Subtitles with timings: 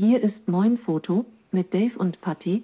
[0.00, 2.62] Hier ist Moin Foto mit Dave und Patty.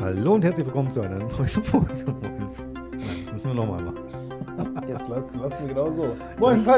[0.00, 2.06] Hallo und herzlich willkommen zu einer neuen Folge.
[2.92, 4.84] Das müssen wir nochmal machen.
[4.88, 6.16] Jetzt lass, lass mir genau so.
[6.38, 6.70] Moin, so,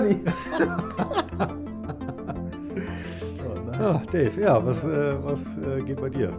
[3.55, 3.79] ne?
[3.79, 6.33] Ja, Dave, ja, was, äh, was äh, geht bei dir?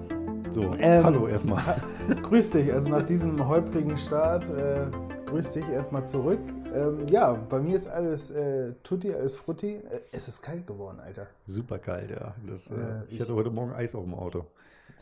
[0.49, 1.63] So, Ähm, hallo erstmal.
[2.23, 2.73] Grüß dich.
[2.73, 4.88] Also nach diesem holprigen Start, äh,
[5.30, 6.39] grüß dich erstmal zurück.
[6.73, 9.76] Ähm, ja, bei mir ist alles äh, tutti, alles frutti.
[9.76, 11.27] Äh, es ist kalt geworden, Alter.
[11.45, 12.34] Super kalt, ja.
[12.48, 14.45] Das, äh, Äh, ich ich- hatte heute Morgen Eis auf dem Auto.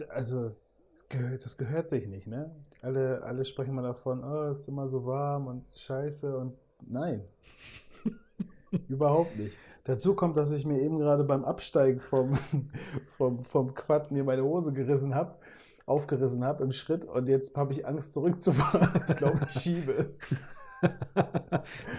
[0.10, 0.52] Also,
[1.42, 2.52] das gehört sich nicht, ne?
[2.82, 6.54] Alle, alle sprechen mal davon, oh, es ist immer so warm und scheiße und
[6.88, 7.22] nein.
[8.90, 9.58] Überhaupt nicht.
[9.86, 12.34] Dazu kommt, dass ich mir eben gerade beim Absteigen vom,
[13.18, 15.36] vom, vom Quad mir meine Hose gerissen habe,
[15.88, 18.88] aufgerissen habe im Schritt und jetzt habe ich Angst zurückzufahren.
[19.08, 20.16] Ich glaube, ich schiebe.
[20.82, 20.91] du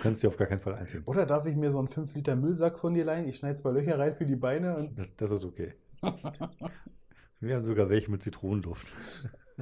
[0.03, 1.03] kannst dich auf gar keinen Fall einziehen.
[1.07, 3.27] Oder darf ich mir so einen 5 Liter Müllsack von dir leihen?
[3.27, 4.99] Ich schneide zwei Löcher rein für die Beine und.
[4.99, 5.73] Das, das ist okay.
[7.41, 8.93] Wir haben sogar welche mit Zitronenduft.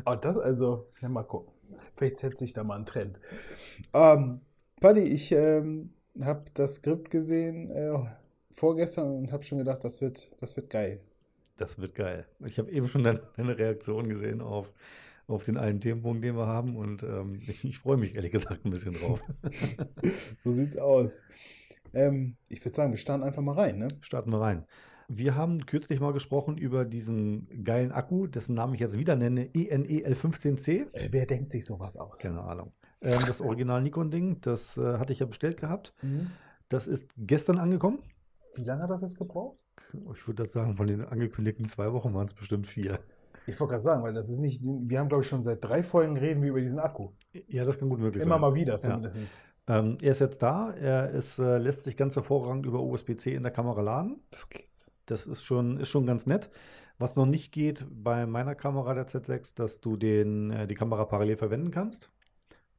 [0.05, 1.53] Oh, das also, ja, mal gucken.
[1.95, 3.20] Vielleicht setzt sich da mal ein Trend.
[3.95, 4.41] Ähm,
[4.81, 7.98] Paddy, ich ähm, habe das Skript gesehen äh,
[8.51, 11.01] vorgestern und habe schon gedacht, das wird, das wird geil.
[11.57, 12.27] Das wird geil.
[12.45, 14.73] Ich habe eben schon deine, deine Reaktion gesehen auf,
[15.27, 16.77] auf den einen Themenpunkt, den wir haben.
[16.77, 19.21] Und ähm, ich, ich freue mich ehrlich gesagt ein bisschen drauf.
[20.37, 21.23] So sieht's aus.
[21.93, 23.89] Ähm, ich würde sagen, wir starten einfach mal rein, ne?
[24.01, 24.67] Starten wir rein.
[25.09, 29.48] Wir haben kürzlich mal gesprochen über diesen geilen Akku, dessen Namen ich jetzt wieder nenne,
[29.55, 30.93] E ENE-L15C.
[30.93, 32.19] Äh, wer denkt sich sowas aus?
[32.19, 32.73] Keine Ahnung.
[33.01, 35.95] Ähm, das Original Nikon-Ding, das äh, hatte ich ja bestellt gehabt.
[36.03, 36.31] Mhm.
[36.69, 38.01] Das ist gestern angekommen.
[38.57, 39.59] Wie lange hat das jetzt gebraucht?
[40.15, 42.99] Ich würde das sagen, von den angekündigten zwei Wochen waren es bestimmt vier.
[43.47, 45.83] Ich wollte gerade sagen, weil das ist nicht, wir haben glaube ich schon seit drei
[45.83, 47.11] Folgen reden wir über diesen Akku.
[47.47, 48.41] Ja, das kann gut möglich Immer sein.
[48.41, 49.35] mal wieder zumindest.
[49.69, 50.73] Ähm, er ist jetzt da.
[50.73, 54.21] Er ist, äh, lässt sich ganz hervorragend über USB-C in der Kamera laden.
[54.31, 54.93] Das geht's.
[55.07, 56.51] Das ist schon, ist schon ganz nett.
[56.99, 61.05] Was noch nicht geht bei meiner Kamera der Z6, dass du den, äh, die Kamera
[61.05, 62.11] parallel verwenden kannst.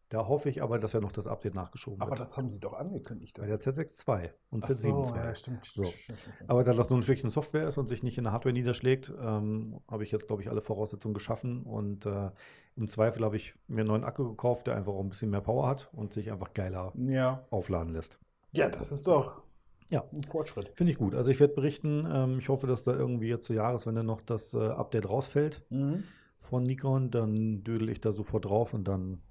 [0.10, 2.22] Da hoffe ich aber, dass ja noch das Update nachgeschoben Aber wird.
[2.22, 3.36] das haben sie doch angekündigt.
[3.38, 5.66] bei Das der Z6 II und Ach Z7 so, ja, stimmt.
[5.66, 5.84] So.
[5.84, 6.50] stimmt, stimmt.
[6.50, 9.12] Aber da das nur ein Stückchen Software ist und sich nicht in der Hardware niederschlägt,
[9.20, 11.64] ähm, habe ich jetzt, glaube ich, alle Voraussetzungen geschaffen.
[11.64, 12.32] Und äh,
[12.78, 15.42] im Zweifel habe ich mir einen neuen Akku gekauft, der einfach auch ein bisschen mehr
[15.42, 17.46] Power hat und sich einfach geiler Ja.
[17.50, 18.18] aufladen lässt.
[18.54, 19.42] Ja, das ist doch
[19.90, 20.06] Ja.
[20.14, 20.72] ein Fortschritt.
[20.76, 21.16] Finde ich gut.
[21.16, 22.08] Also ich werde berichten.
[22.10, 26.04] Ähm, ich hoffe, dass da irgendwie jetzt zur Jahreswende noch das äh, Update rausfällt Mhm.
[26.40, 27.12] von Nikon.
[27.12, 29.22] Dann dödel ich da sofort drauf und dann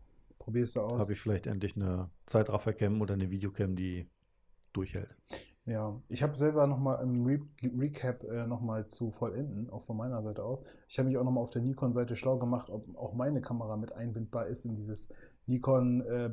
[0.47, 1.03] Probierst du aus.
[1.03, 4.07] habe ich vielleicht endlich eine Zeitraffer-Cam oder eine Videocam, die
[4.73, 5.09] durchhält.
[5.65, 7.41] Ja, ich habe selber nochmal im Re
[7.77, 10.63] Recap äh, nochmal zu vollenden, auch von meiner Seite aus.
[10.89, 13.93] Ich habe mich auch nochmal auf der Nikon-Seite schlau gemacht, ob auch meine Kamera mit
[13.93, 15.13] einbindbar ist in dieses
[15.47, 16.31] Nikon äh,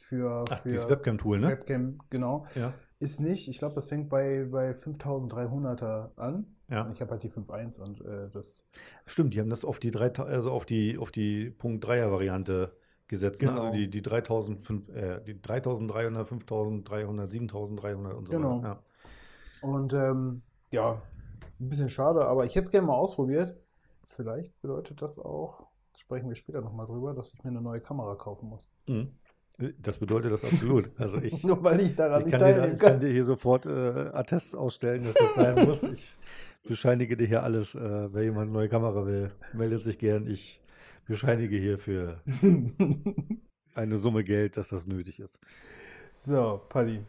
[0.00, 1.48] für, Ach, für Webcam-Tool, ne?
[1.50, 2.44] Webcam, genau.
[2.56, 2.74] Ja.
[2.98, 3.46] Ist nicht.
[3.46, 6.46] Ich glaube, das fängt bei, bei 5300er an.
[6.68, 6.82] Ja.
[6.82, 8.68] Und Ich habe halt die 5.1 und äh, das.
[9.06, 12.10] Stimmt, die haben das auf die, drei, also auf die, auf die Punkt 3er
[13.10, 13.42] Gesetzt.
[13.42, 13.48] Ne?
[13.48, 13.60] Genau.
[13.60, 18.58] Also die, die, 3005, äh, die 3300, 5300, 7300 und so Genau.
[18.58, 18.82] weiter.
[19.62, 19.68] Ja.
[19.68, 21.02] Und ähm, ja,
[21.58, 23.56] ein bisschen schade, aber ich hätte es gerne mal ausprobiert.
[24.04, 25.66] Vielleicht bedeutet das auch,
[25.96, 28.70] sprechen wir später nochmal drüber, dass ich mir eine neue Kamera kaufen muss.
[28.86, 29.10] Mhm.
[29.82, 30.88] Das bedeutet das absolut.
[30.96, 33.00] Also ich, Nur weil ich daran ich, nicht kann dir, teilnehmen ich kann kann.
[33.00, 35.82] dir hier sofort äh, Attests ausstellen, dass das sein muss.
[35.82, 36.16] Ich
[36.68, 37.74] bescheinige dir hier alles.
[37.74, 40.28] Äh, wer jemand eine neue Kamera will, meldet sich gern.
[40.28, 40.60] Ich
[41.10, 42.22] bescheinige hier für
[43.74, 45.40] eine Summe Geld, dass das nötig ist.
[46.14, 47.04] so, Paddy,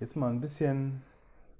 [0.00, 1.02] jetzt mal ein bisschen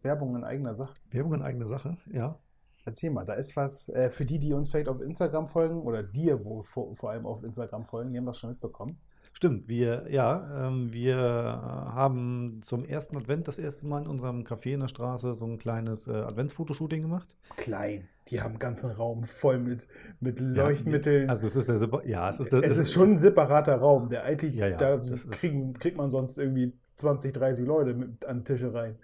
[0.02, 0.92] Werbung in eigener Sache.
[1.10, 2.38] Werbung in eigener Sache, ja.
[2.84, 6.02] Erzähl mal, da ist was äh, für die, die uns vielleicht auf Instagram folgen oder
[6.02, 8.98] dir wo, vor, vor allem auf Instagram folgen, die haben das schon mitbekommen.
[9.36, 14.74] Stimmt, wir, ja, ähm, wir haben zum ersten Advent das erste Mal in unserem Café
[14.74, 17.26] in der Straße so ein kleines äh, Adventsfotoshooting gemacht.
[17.56, 19.88] Klein, die haben einen ganzen Raum voll mit,
[20.20, 21.28] mit Ja, Leuchtmitteln.
[21.28, 24.22] Also es ist der ja, es ist der, es ist schon ein separater Raum, der
[24.22, 25.00] eigentlich, Ja, ja, da
[25.32, 28.96] kriegen, kriegt man sonst irgendwie 20, 30 Leute mit an Tische rein.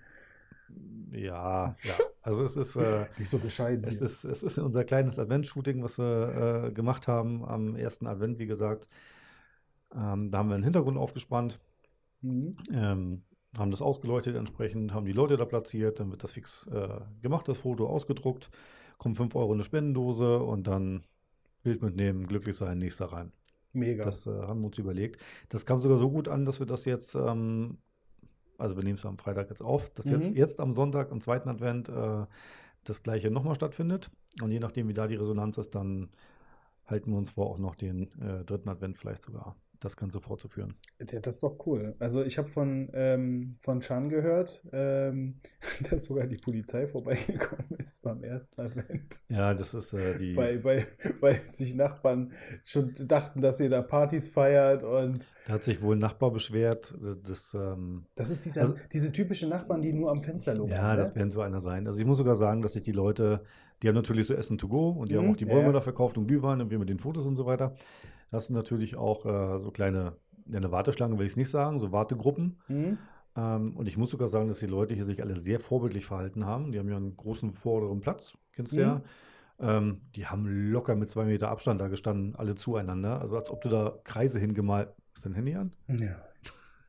[1.10, 1.94] Ja, ja.
[2.22, 3.84] Also es ist, äh, Nicht so bescheiden.
[3.84, 4.06] es hier.
[4.06, 8.46] ist, es ist unser kleines Advent-Shooting, was wir äh, gemacht haben am ersten Advent, wie
[8.46, 8.86] gesagt.
[9.94, 11.60] Ähm, da haben wir einen Hintergrund aufgespannt,
[12.22, 12.56] Mhm.
[12.72, 13.22] ähm,
[13.56, 17.48] haben das ausgeleuchtet entsprechend, haben die Leute da platziert, dann wird das fix äh, gemacht,
[17.48, 18.50] das Foto ausgedruckt,
[18.98, 21.02] kommt 5 Euro in eine Spendendose und dann
[21.62, 23.32] Bild mitnehmen, glücklich sein, nächster rein.
[23.72, 24.04] Mega.
[24.04, 25.20] Das äh, haben wir uns überlegt.
[25.48, 27.78] Das kam sogar so gut an, dass wir das jetzt, ähm,
[28.58, 30.36] also wir nehmen es am Freitag jetzt auf, dass jetzt, Mhm.
[30.36, 32.26] jetzt am Sonntag, am zweiten Advent, äh,
[32.84, 34.10] das gleiche nochmal stattfindet.
[34.42, 36.10] Und je nachdem, wie da die Resonanz ist, dann
[36.86, 40.74] halten wir uns vor, auch noch den äh, dritten Advent vielleicht sogar das Ganze fortzuführen.
[40.98, 41.94] Das ist doch cool.
[41.98, 45.40] Also ich habe von, ähm, von Chan gehört, ähm,
[45.90, 49.20] dass sogar die Polizei vorbeigekommen ist beim ersten Advent.
[49.28, 50.36] Ja, das ist äh, die.
[50.36, 50.86] Weil, weil,
[51.20, 52.32] weil sich Nachbarn
[52.62, 56.94] schon dachten, dass ihr da Partys feiert und Da hat sich wohl ein Nachbar beschwert.
[57.26, 60.76] Das, ähm, das ist dieser, Also- diese typischen Nachbarn, die nur am Fenster lungern.
[60.78, 60.96] ja, ne?
[60.98, 61.86] das werden so einer sein.
[61.86, 63.42] Also ich muss sogar sagen, dass sich die Leute,
[63.82, 65.72] die haben natürlich so Essen to go und die haben Mhm, auch die Bäume ja.
[65.72, 67.74] da verkauft und Glühwein und wir mit den Fotos und so weiter.
[68.30, 70.16] Das sind natürlich auch äh, so kleine,
[70.46, 72.60] ja, eine Warteschlange will ich es nicht sagen, so Wartegruppen.
[72.66, 72.98] Hm?
[73.36, 76.44] Ähm, und ich muss sogar sagen, dass die Leute hier sich alle sehr vorbildlich verhalten
[76.46, 76.72] haben.
[76.72, 78.82] Die haben ja einen großen vorderen Platz, kennst du Mhm.
[78.82, 79.02] ja.
[79.62, 83.20] Ähm, die haben locker mit zwei Meter Abstand da gestanden, alle zueinander.
[83.20, 84.88] Also als ob du da Kreise hingemalt.
[85.14, 85.72] Ist dein Handy an?
[85.88, 86.16] Ja.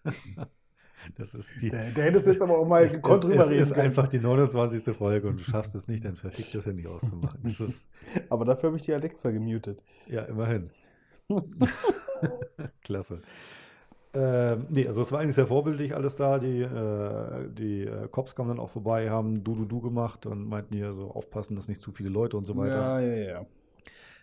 [1.17, 1.71] Das ist die.
[1.71, 3.87] Da, da hättest du jetzt aber auch mal gekonnt drüber reden ist können.
[3.87, 4.95] einfach die 29.
[4.95, 7.39] Folge und du schaffst es nicht, dein verficktes Handy auszumachen.
[7.43, 7.85] Das ist,
[8.29, 9.81] Aber dafür habe ich die Alexa gemutet.
[10.07, 10.69] ja, immerhin.
[12.83, 13.21] Klasse.
[14.13, 16.37] Ähm, nee, also es war eigentlich sehr vorbildlich alles da.
[16.37, 20.91] Die, äh, die äh, Cops kamen dann auch vorbei, haben Du-Du-Du gemacht und meinten hier
[20.93, 22.75] so aufpassen, dass nicht zu viele Leute und so weiter.
[22.75, 23.45] Ja, ja, ja.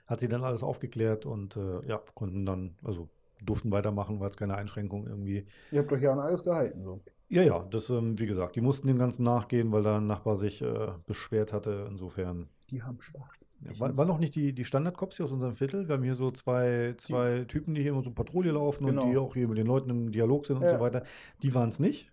[0.07, 3.09] Hat sie dann alles aufgeklärt und äh, ja, konnten dann, also
[3.43, 5.47] durften weitermachen, weil es keine Einschränkung irgendwie.
[5.71, 6.83] Ihr habt euch ja an alles gehalten.
[6.83, 7.01] So.
[7.31, 10.37] Ja, ja, das, ähm, wie gesagt, die mussten dem Ganzen nachgehen, weil da ein Nachbar
[10.39, 11.87] sich äh, beschwert hatte.
[11.91, 12.49] Insofern.
[12.71, 13.47] Die haben Spaß.
[13.63, 15.89] Ja, war, war noch nicht die, die Standard-Cops hier aus unserem Viertel.
[15.89, 19.03] Wir haben hier so zwei, zwei Typen, die hier immer so Patrouille laufen Genau.
[19.05, 20.71] und die auch hier mit den Leuten im Dialog sind und Ja.
[20.75, 21.03] so weiter.
[21.43, 22.11] Die waren es nicht.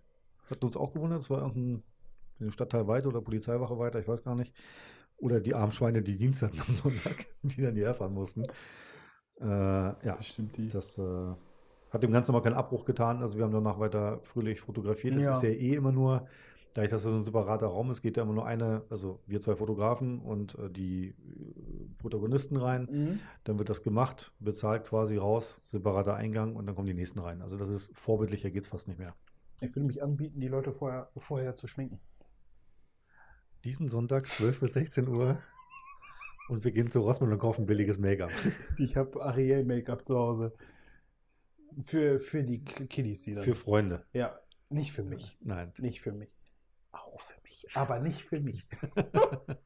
[0.50, 1.20] Hat uns auch gewundert.
[1.22, 1.82] Es war irgendein
[2.38, 4.52] ein Stadtteil weiter oder Polizeiwache weiter, ich weiß gar nicht.
[5.16, 8.42] Oder die Armschweine, die Dienst hatten am Sonntag, die dann hierher fahren mussten.
[9.40, 10.68] Äh, ja, Bestimmt die.
[10.68, 11.34] das äh,
[11.96, 13.20] hat dem Ganzen aber keinen Abbruch getan.
[13.22, 15.16] Also wir haben danach weiter fröhlich fotografiert.
[15.16, 15.32] Das Ja.
[15.32, 16.26] ist ja eh immer nur,
[16.74, 19.56] dadurch, dass es ein separater Raum ist, geht da immer nur eine, also wir zwei
[19.56, 21.14] Fotografen und äh, die äh,
[22.00, 22.88] Protagonisten rein.
[22.90, 23.20] Mhm.
[23.44, 27.42] Dann wird das gemacht, bezahlt quasi raus, separater Eingang und dann kommen die nächsten rein.
[27.42, 29.14] Also das ist vorbildlicher, geht es fast nicht mehr.
[29.60, 31.98] Ich würde mich anbieten, die Leute vorher, vorher zu schminken.
[33.64, 35.38] Diesen Sonntag 12 bis 16 Uhr
[36.48, 38.30] und wir gehen zu Rossmann und kaufen billiges Make-up.
[38.78, 40.52] Ich habe Ariel-Make-up zu Hause.
[41.82, 43.44] Für, für die Kiddies, die dann.
[43.44, 44.04] Für Freunde.
[44.12, 44.38] ja,
[44.70, 45.38] nicht für mich.
[45.40, 45.72] Nein.
[45.78, 46.30] Nicht für mich.
[46.92, 48.66] Auch für mich, aber nicht für mich.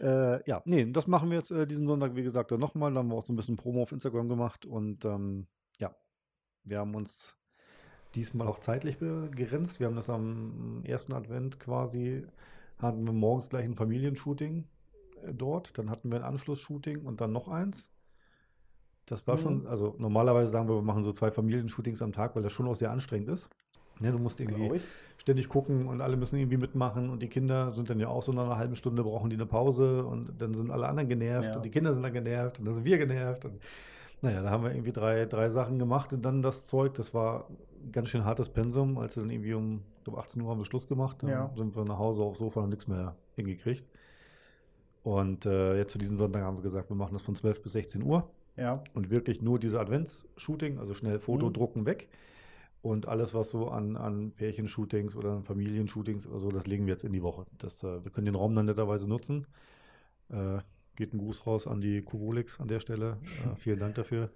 [0.00, 2.92] Äh, ja, nee, das machen wir jetzt äh, diesen Sonntag, wie gesagt, dann nochmal.
[2.92, 5.44] Da haben wir auch so ein bisschen Promo auf Instagram gemacht und ähm,
[5.78, 5.94] ja,
[6.64, 7.36] wir haben uns
[8.14, 9.80] diesmal auch zeitlich begrenzt.
[9.80, 12.24] Wir haben das am ersten Advent quasi,
[12.78, 14.68] hatten wir morgens gleich ein Familienshooting
[15.24, 17.90] äh, dort, dann hatten wir ein Anschlussshooting und dann noch eins.
[19.08, 19.40] Das war Mhm.
[19.40, 22.66] schon, also normalerweise sagen wir, wir machen so zwei Familienshootings am Tag, weil das schon
[22.68, 23.48] auch sehr anstrengend ist.
[24.00, 24.80] Ne, du musst irgendwie
[25.16, 28.32] ständig gucken und alle müssen irgendwie mitmachen und die Kinder sind dann ja auch so
[28.32, 31.56] nach einer halben Stunde brauchen die eine Pause und dann sind alle anderen genervt Ja.
[31.56, 33.60] und die Kinder sind dann genervt und dann sind wir genervt und
[34.22, 37.48] naja, da haben wir irgendwie drei, drei Sachen gemacht und dann das Zeug, das war
[37.84, 40.58] ein ganz schön hartes Pensum, als wir dann irgendwie um ich glaube 18 Uhr haben
[40.60, 41.50] wir Schluss gemacht, dann Ja.
[41.56, 43.84] sind wir nach Hause aufs Sofa und nichts mehr hingekriegt.
[45.02, 47.72] Und äh, jetzt für diesen Sonntag haben wir gesagt, wir machen das von 12 bis
[47.72, 48.82] 16 Uhr Ja.
[48.94, 51.52] und wirklich nur diese Advents-Shooting, also schnell Foto Mhm.
[51.54, 52.08] drucken weg.
[52.82, 56.92] Und alles, was so an, an Pärchenshootings oder an Familienshootings oder so, das legen wir
[56.92, 57.46] jetzt in die Woche.
[57.58, 59.46] Das, äh, wir können den Raum dann netterweise nutzen.
[60.30, 60.58] Äh,
[60.96, 63.16] geht ein Gruß raus an die Kuvolix an der Stelle.
[63.44, 64.30] Äh, vielen Dank dafür.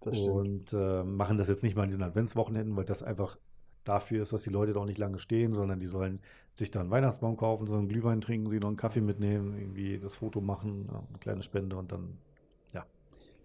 [0.00, 0.20] Das.
[0.20, 3.38] Und äh, machen das jetzt nicht mal an diesen Adventswochenenden, weil das einfach
[3.84, 6.20] dafür ist, dass die Leute da auch nicht lange stehen, sondern die sollen
[6.54, 10.16] sich da einen Weihnachtsbaum kaufen, sollen Glühwein trinken, sie noch einen Kaffee mitnehmen, irgendwie das
[10.16, 12.18] Foto machen, eine kleine Spende und dann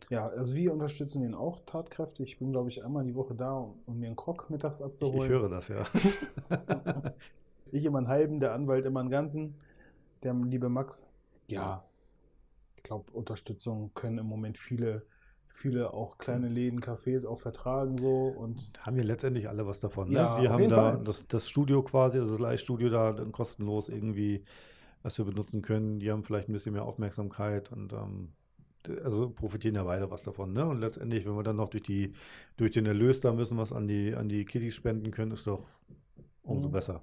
[0.10, 2.32] Ja, also wir unterstützen ihn auch tatkräftig.
[2.32, 4.92] Ich bin, glaube ich, einmal die Woche da, um, mir einen Krog mittags ich, ich
[4.92, 5.30] abzuholen.
[5.30, 5.86] höre das, ja.
[7.72, 9.56] Ich immer einen halben, der Anwalt immer einen ganzen.
[10.24, 11.12] Der liebe Max.
[11.50, 11.84] Ja,
[12.78, 15.06] ich glaube, Unterstützung können im Moment viele,
[15.46, 20.10] viele auch kleine Läden, Cafés auch vertragen so und haben wir letztendlich alle was davon.
[20.10, 20.16] Ne?
[20.16, 23.90] Ja, wir auf haben da das, das Studio quasi, also das Live-Studio da dann kostenlos
[23.90, 24.46] irgendwie,
[25.04, 26.00] was wir benutzen können.
[26.00, 28.34] Die haben vielleicht ein bisschen mehr Aufmerksamkeit und ähm,
[29.04, 30.54] also profitieren ja beide was davon.
[30.54, 30.66] Ne?
[30.66, 32.14] Und letztendlich, wenn wir dann noch durch die
[32.58, 35.66] durch den Erlös da müssen, was an die an die Kiddies spenden können, ist doch
[36.44, 36.74] umso Mhm.
[36.74, 37.02] besser.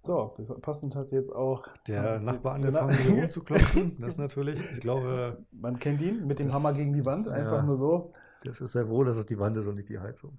[0.00, 4.58] so, passend hat jetzt auch Der Nachbar der angefangen, Na- hier rumzuklopfen, das natürlich.
[4.74, 7.62] Ich glaube, Man kennt ihn mit dem Das- Hammer gegen die Wand, einfach ja.
[7.62, 8.12] nur so.
[8.44, 10.36] das ist sehr wohl, dass es die Wand ist und nicht die Heizung.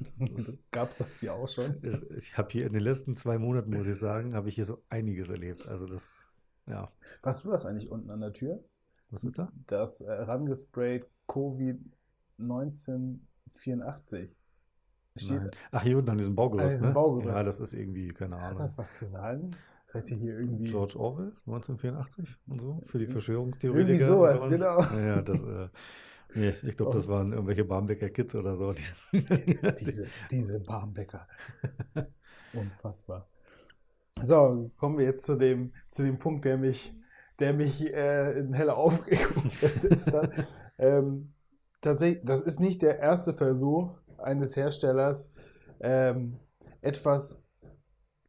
[0.72, 1.80] Gab es das ja auch schon.
[2.18, 4.82] Ich habe hier in den letzten zwei Monaten, muss ich sagen, habe ich hier so
[4.88, 5.68] einiges erlebt.
[5.68, 6.32] Also das,
[6.68, 6.90] ja,
[7.22, 8.64] Warst du das eigentlich unten an der Tür?
[9.10, 9.50] Was ist da?
[9.66, 11.78] Das äh, rangesprayt Covid
[12.38, 14.38] 1984.
[15.16, 15.50] Steht, Nein.
[15.70, 16.94] Ach, hier unten an diesem Baugerüst, An diesem ne?
[16.94, 17.36] Baugerüst.
[17.36, 18.58] Ja, das ist irgendwie, keine hat Ahnung.
[18.58, 19.52] das was zu sagen?
[19.86, 20.64] Seid ihr hier irgendwie.
[20.64, 23.88] George Orwell, 1984 und so, für die Verschwörungstheoretiker.
[23.88, 24.80] Irgendwie sowas, genau.
[24.80, 25.68] Ja, das, äh,
[26.36, 26.98] Nee, ich glaube, So.
[26.98, 28.74] das waren irgendwelche Barmbecker Kids oder so.
[29.12, 31.28] diese, diese Barmbäcker.
[32.52, 33.28] Unfassbar.
[34.20, 36.92] So, kommen wir jetzt zu dem, zu dem Punkt, der mich,
[37.38, 40.30] der mich äh, in helle Aufregung versetzt hat.
[40.78, 41.34] ähm,
[41.80, 45.30] tatsächlich, das ist nicht der erste Versuch eines Herstellers,
[45.80, 46.38] ähm,
[46.80, 47.42] etwas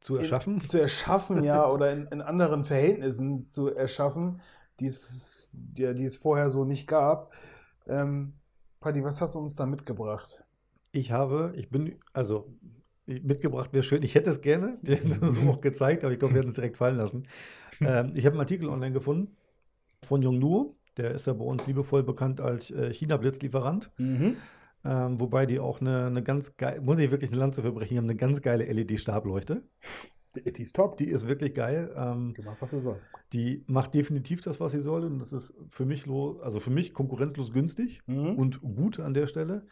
[0.02, 0.62] Zu erschaffen?
[0.62, 4.42] in, zu erschaffen, ja, oder in, in anderen Verhältnissen zu erschaffen,
[4.80, 7.34] die es, die, die es vorher so nicht gab.
[7.88, 8.40] Ähm,
[8.80, 10.44] Paddy, was hast du uns da mitgebracht?
[10.92, 12.54] Ich habe, ich bin, also
[13.06, 14.04] mitgebracht wäre schön.
[14.04, 16.78] Ich hätte es gerne, dir so auch gezeigt, aber ich glaube, wir werden es direkt
[16.78, 17.28] fallen lassen.
[17.82, 19.36] Ähm, ich habe einen Artikel online gefunden
[20.08, 20.78] von Yongnuo.
[20.96, 23.92] Der ist ja bei uns liebevoll bekannt als äh, China-Blitzlieferant.
[23.98, 24.38] Mhm.
[24.86, 27.98] Ähm, wobei die auch eine, eine ganz geile, muss ich wirklich eine Lanze verbrechen, die
[27.98, 29.64] haben eine ganz geile LED-Stableuchte.
[30.38, 30.96] Die, die ist top.
[30.96, 31.94] Die ist wirklich geil.
[31.98, 33.02] Ähm, Die macht, was sie soll.
[33.34, 35.04] die macht definitiv das, was sie soll.
[35.04, 38.36] Und das ist für mich, also für mich konkurrenzlos günstig Mhm.
[38.38, 39.68] und gut an der Stelle.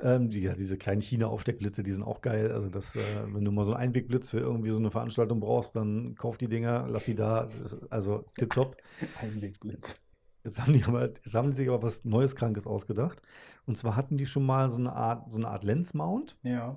[0.00, 2.50] Ähm, die, ja, diese kleinen China-Aufsteckblitze, die sind auch geil.
[2.52, 3.00] Also, das, äh,
[3.32, 6.48] wenn du mal so einen Einwegblitz für irgendwie so eine Veranstaltung brauchst, dann kauf die
[6.48, 7.48] Dinger, lass die da.
[7.90, 8.76] Also, tipptopp.
[9.20, 10.00] Einwegblitz.
[10.44, 13.22] Jetzt haben die aber, jetzt haben die sich aber was Neues, Krankes ausgedacht.
[13.64, 16.76] Und zwar hatten die schon mal so eine Art, so eine Art Lens-Mount, Ja.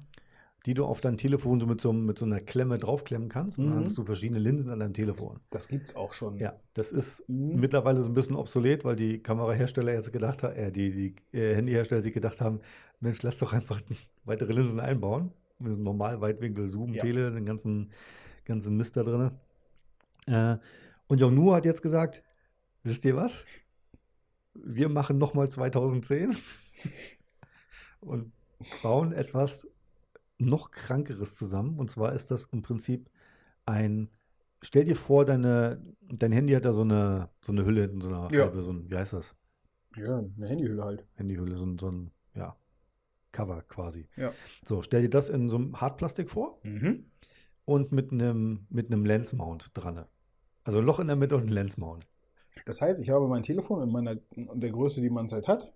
[0.65, 3.59] Die du auf dein Telefon so mit so, mit so einer Klemme draufklemmen kannst.
[3.59, 3.85] Und dann Mhm.
[3.85, 5.39] hast du verschiedene Linsen an deinem Telefon.
[5.51, 6.37] Das gibt's auch schon.
[6.37, 7.59] Ja, das ist Mhm.
[7.59, 10.91] mittlerweile so ein bisschen obsolet, weil die Kamerahersteller jetzt gedacht haben, äh, die,
[11.31, 12.61] die äh, Handyhersteller sich gedacht haben,
[12.99, 13.79] Mensch, lass doch einfach
[14.25, 15.31] weitere Linsen einbauen.
[15.59, 17.01] Mit einem normal Weitwinkel, Zoom, Ja.
[17.01, 17.91] Tele, den ganzen,
[18.43, 19.31] ganzen Mist da drin.
[20.27, 20.57] Äh,
[21.07, 22.23] und Yongnuo hat jetzt gesagt,
[22.83, 23.45] wisst ihr was?
[24.55, 26.35] Wir machen nochmal 2010
[27.99, 28.31] und
[28.81, 29.67] bauen etwas
[30.37, 31.77] noch krankeres zusammen.
[31.79, 33.09] Und zwar ist das im Prinzip
[33.65, 34.09] ein,
[34.61, 38.09] stell dir vor, deine, dein Handy hat da so eine, so eine Hülle in so
[38.09, 38.43] einer Ja.
[38.43, 39.35] halbe, so ein, wie heißt das?
[39.95, 41.05] Ja, eine Handyhülle halt.
[41.15, 42.55] Handyhülle, so ein, so ein, ja,
[43.31, 44.07] Cover quasi.
[44.17, 44.33] Ja.
[44.63, 47.05] So, stell dir das in so einem Hartplastik vor Mhm.
[47.65, 50.05] und mit einem, mit einem Lens-Mount dran.
[50.63, 52.07] Also ein Loch in der Mitte und ein Lens-Mount.
[52.65, 55.73] Das heißt, ich habe mein Telefon in meiner in der Größe, die man halt hat.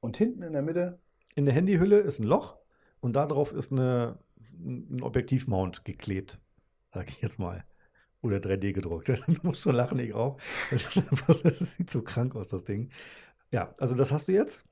[0.00, 0.98] Und hinten in der Mitte.
[1.34, 2.57] In der Handyhülle ist ein Loch
[3.00, 4.18] und da drauf ist eine,
[4.58, 6.40] ein Objektivmount geklebt,
[6.86, 7.64] sage ich jetzt mal.
[8.20, 9.08] Oder 3D gedruckt.
[9.26, 10.38] Du musst schon lachen, ich auch.
[10.70, 12.90] Das, sieht so krank aus, das Ding.
[13.50, 14.64] Ja, also das hast du jetzt.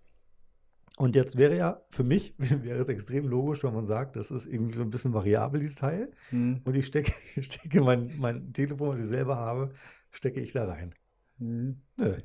[0.98, 4.46] Und jetzt wäre ja, für mich wäre es extrem logisch, wenn man sagt, das ist
[4.46, 6.10] irgendwie so ein bisschen variabel, dieses Teil.
[6.30, 6.62] Mhm.
[6.64, 9.72] Und ich stecke, stecke mein, mein Telefon, was ich selber habe,
[10.10, 10.94] stecke ich da rein.
[11.38, 11.82] Mhm.
[11.96, 12.16] Nö.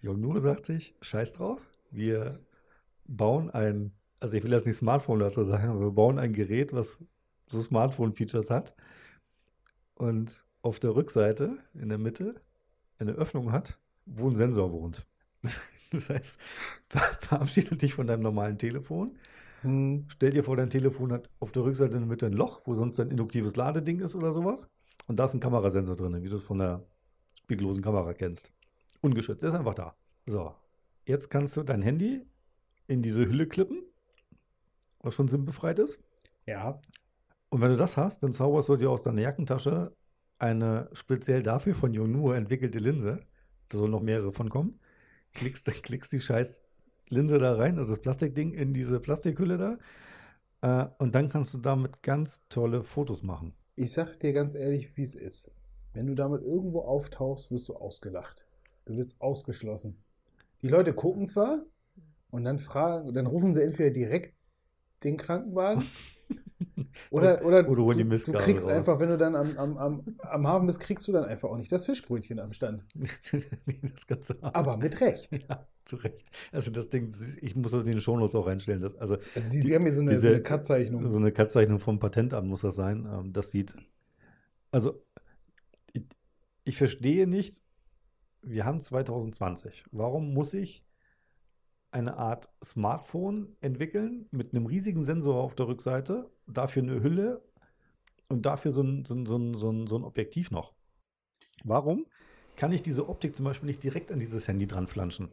[0.00, 2.40] Jongnuo sagt sich, scheiß drauf, wir
[3.06, 6.72] bauen ein, also ich will jetzt nicht Smartphone dazu sagen, aber wir bauen ein Gerät,
[6.72, 7.02] was
[7.48, 8.74] so Smartphone-Features hat
[9.94, 12.34] und auf der Rückseite in der Mitte
[12.98, 15.06] eine Öffnung hat, wo ein Sensor wohnt.
[15.92, 16.38] Das heißt,
[16.88, 19.18] ver- verabschiede dich von deinem normalen Telefon,
[19.64, 20.04] Mhm.
[20.08, 22.74] stell dir vor, dein Telefon hat auf der Rückseite in der Mitte ein Loch, wo
[22.74, 24.68] sonst ein induktives Ladeding ist oder sowas.
[25.08, 26.86] Und da ist ein Kamerasensor drin, wie du es von der
[27.42, 28.52] spiegellosen Kamera kennst.
[29.00, 29.96] Ungeschützt, der ist einfach da.
[30.26, 30.54] So,
[31.06, 32.24] jetzt kannst du dein Handy
[32.86, 33.82] in diese Hülle klippen,
[35.02, 35.98] was schon SIM-befreit ist.
[36.46, 36.80] Ja.
[37.48, 39.94] Und wenn du das hast, dann zauberst du dir aus deiner Jackentasche
[40.38, 43.20] eine speziell dafür von Yongnuo entwickelte Linse.
[43.68, 44.80] Da sollen noch mehrere von kommen.
[45.34, 46.60] Klickst, klickst die scheiß
[47.08, 49.78] Linse da rein, also das Plastikding in diese Plastikhülle da.
[50.62, 53.52] Äh, und dann kannst du damit ganz tolle Fotos machen.
[53.74, 55.52] Ich sag dir ganz ehrlich, wie es ist.
[55.92, 58.44] Wenn du damit irgendwo auftauchst, wirst du ausgelacht.
[58.84, 60.02] Du wirst ausgeschlossen.
[60.62, 61.64] Die Leute gucken zwar
[62.30, 64.34] und dann fragen, dann rufen sie entweder direkt
[65.04, 65.84] den Krankenwagen
[67.10, 68.72] oder, oder, oder die du, du kriegst raus.
[68.72, 71.56] einfach, wenn du dann am, am, am, am Hafen bist, kriegst du dann einfach auch
[71.56, 72.84] nicht das Fischbrötchen am Stand.
[74.42, 75.40] Aber mit Recht.
[75.48, 76.30] Ja, zu Recht.
[76.52, 78.80] Also das Ding, ich muss das in den Shownotes auch reinstellen.
[78.80, 81.08] Das, also Also sie, Die- wir haben hier so eine, so diese- eine Cut-Zeichnung.
[81.10, 83.08] So eine Cut-Zeichnung vom Patentamt muss das sein.
[83.10, 83.74] Ähm, das sieht.
[84.70, 85.02] Also,
[85.92, 86.04] ich,
[86.64, 87.62] ich verstehe nicht,
[88.42, 89.82] wir haben 2020.
[89.90, 90.84] Warum muss ich
[91.90, 97.42] eine Art Smartphone entwickeln mit einem riesigen Sensor auf der Rückseite, dafür eine Hülle
[98.28, 100.72] und dafür so ein, so ein, so ein, so ein, so ein Objektiv noch?
[101.64, 102.06] Warum
[102.56, 105.30] kann ich diese Optik zum Beispiel nicht direkt an dieses Handy dran flanschen?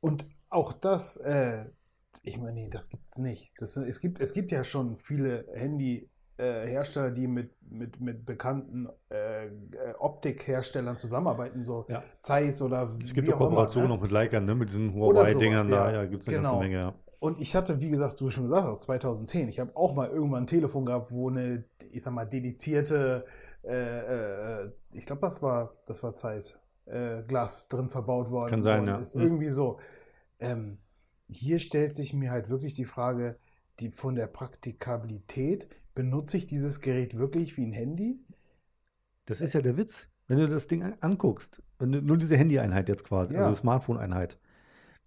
[0.00, 1.66] Und auch das, äh,
[2.22, 3.52] ich meine, nee, das nicht.
[3.58, 5.46] Das, es, gibt, es gibt ja schon viele
[6.38, 9.50] Handy-Hersteller, die mit, mit, mit bekannten äh, äh,
[9.98, 12.02] Optikherstellern zusammenarbeiten, so Ja.
[12.20, 13.94] Zeiss oder Es gibt wie ja auch immer, Kooperationen ne?
[13.96, 14.54] auch mit Leica, ne?
[14.54, 15.90] mit diesen Huawei-Dingern da.
[15.90, 16.02] ja.
[16.02, 16.50] Ja, gibt es eine Genau.
[16.52, 16.76] ganze Menge.
[16.78, 16.94] Ja.
[17.20, 20.44] Und ich hatte, wie gesagt, du schon gesagt hast, 2010, ich habe auch mal irgendwann
[20.44, 23.24] ein Telefon gehabt, wo eine, ich sag mal, dedizierte,
[23.62, 28.62] äh, äh, ich glaube, das war, das war Zeiss, äh, Glas drin verbaut worden, Kann
[28.62, 28.98] sein, worden ja.
[28.98, 29.14] ist.
[29.14, 29.22] Mhm.
[29.22, 29.78] Irgendwie so.
[30.38, 30.78] Ähm,
[31.26, 33.38] hier stellt sich mir halt wirklich die Frage,
[33.80, 38.18] die von der Praktikabilität, benutze ich dieses Gerät wirklich wie ein Handy?
[39.26, 40.08] Das ist ja der Witz.
[40.26, 43.46] Wenn du das Ding an- anguckst, wenn du nur diese Handy-Einheit jetzt quasi, Ja.
[43.46, 44.38] also Smartphone-Einheit,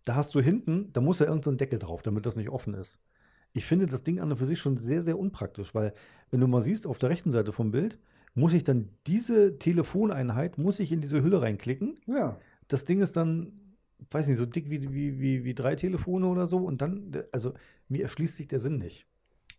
[0.05, 2.73] da hast du hinten, da muss ja irgendein so Deckel drauf, damit das nicht offen
[2.73, 2.99] ist.
[3.53, 5.93] Ich finde das Ding an und für sich schon sehr, sehr unpraktisch, weil
[6.29, 7.97] wenn du mal siehst, auf der rechten Seite vom Bild,
[8.35, 11.97] muss ich dann diese Telefoneinheit, muss ich in diese Hülle reinklicken.
[12.05, 12.37] Ja.
[12.67, 13.53] Das Ding ist dann,
[14.11, 17.53] weiß nicht, so dick wie, wie, wie, wie drei Telefone oder so und dann, also
[17.89, 19.07] mir erschließt sich der Sinn nicht.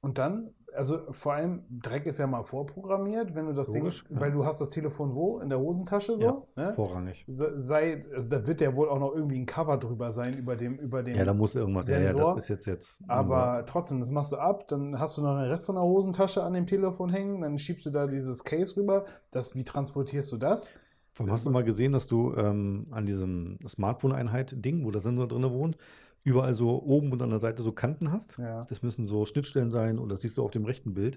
[0.00, 4.14] Und dann, also vor allem, Dreck ist ja mal vorprogrammiert, wenn du das Logisch, Ding,
[4.14, 4.20] ja.
[4.20, 5.38] weil du hast das Telefon wo?
[5.40, 6.46] In der Hosentasche so?
[6.54, 6.72] ne?
[6.74, 7.24] Vorrangig.
[7.26, 10.54] Se- Sei, also da wird ja wohl auch noch irgendwie ein Cover drüber sein über
[10.54, 11.16] dem, über dem.
[11.16, 13.02] Ja, da muss irgendwas, ja, ja, Sensor, das ist jetzt jetzt.
[13.08, 16.42] aber trotzdem, das machst du ab, dann hast du noch den Rest von der Hosentasche
[16.44, 19.04] an dem Telefon hängen, dann schiebst du da dieses Case rüber.
[19.32, 20.70] Das, wie transportierst du das?
[21.18, 25.42] Allem hast du mal gesehen, dass du ähm, an diesem Smartphone-Einheit-Ding, wo der Sensor drin
[25.50, 25.76] wohnt,
[26.24, 28.36] überall so oben und an der Seite so Kanten hast?
[28.38, 28.64] Ja.
[28.68, 31.16] Das müssen so Schnittstellen sein und das siehst du auf dem rechten Bild,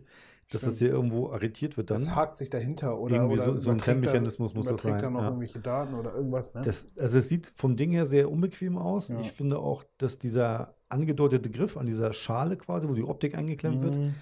[0.51, 0.77] dass das Stimmt.
[0.77, 1.97] hier irgendwo arretiert wird dann.
[1.97, 5.05] Das hakt sich dahinter oder, Irgendwie oder so- so ein Trennmechanismus muss das überträgt da
[5.05, 5.27] sein, noch ja.
[5.27, 6.61] irgendwelche Daten oder irgendwas, ne?
[6.63, 9.09] Das, also es sieht vom Ding her sehr unbequem aus.
[9.09, 9.19] Ja.
[9.21, 13.81] Ich finde auch, dass dieser angedeutete Griff an dieser Schale quasi, wo die Optik eingeklemmt
[13.83, 14.13] wird, Mhm.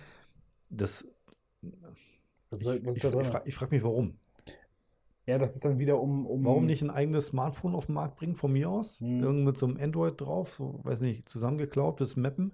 [0.70, 1.08] das.
[2.52, 3.26] Was, soll, was ich ist ich, drin?
[3.26, 4.18] frage ich frag mich, warum.
[5.30, 6.26] Ja, das ist dann wieder um.
[6.26, 9.00] um Warum nicht ein eigenes Smartphone auf den Markt bringen, von mir aus?
[9.00, 9.22] Mhm.
[9.22, 12.54] Irgend mit so einem Android drauf, so, weiß nicht, zusammengeklaubtes Mappen.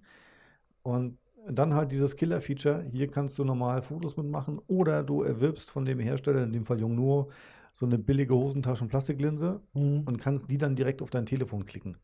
[0.83, 1.17] Und
[1.49, 2.83] dann halt dieses Killer-Feature.
[2.91, 6.81] Hier kannst du normal Fotos mitmachen oder du erwirbst von dem Hersteller, in dem Fall
[6.81, 7.29] Jungnuo,
[7.71, 10.03] so eine billige Hosentaschen-Plastiklinse Mhm.
[10.05, 11.97] und kannst die dann direkt auf dein Telefon klicken.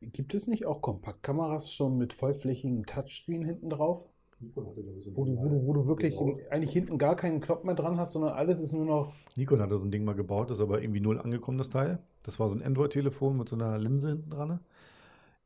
[0.00, 4.06] Gibt es nicht auch Kompaktkameras schon mit vollflächigem Touchscreen hinten drauf?
[4.54, 7.98] Wo du, wo du, wo du wirklich in, eigentlich hinten gar keinen Knopf mehr dran
[7.98, 9.12] hast, sondern alles ist nur noch.
[9.36, 12.00] Nikon hatte so ein Ding mal gebaut, ist aber irgendwie null angekommen, das Teil.
[12.22, 14.60] Das war so ein Android-Telefon mit so einer Linse hinten dran.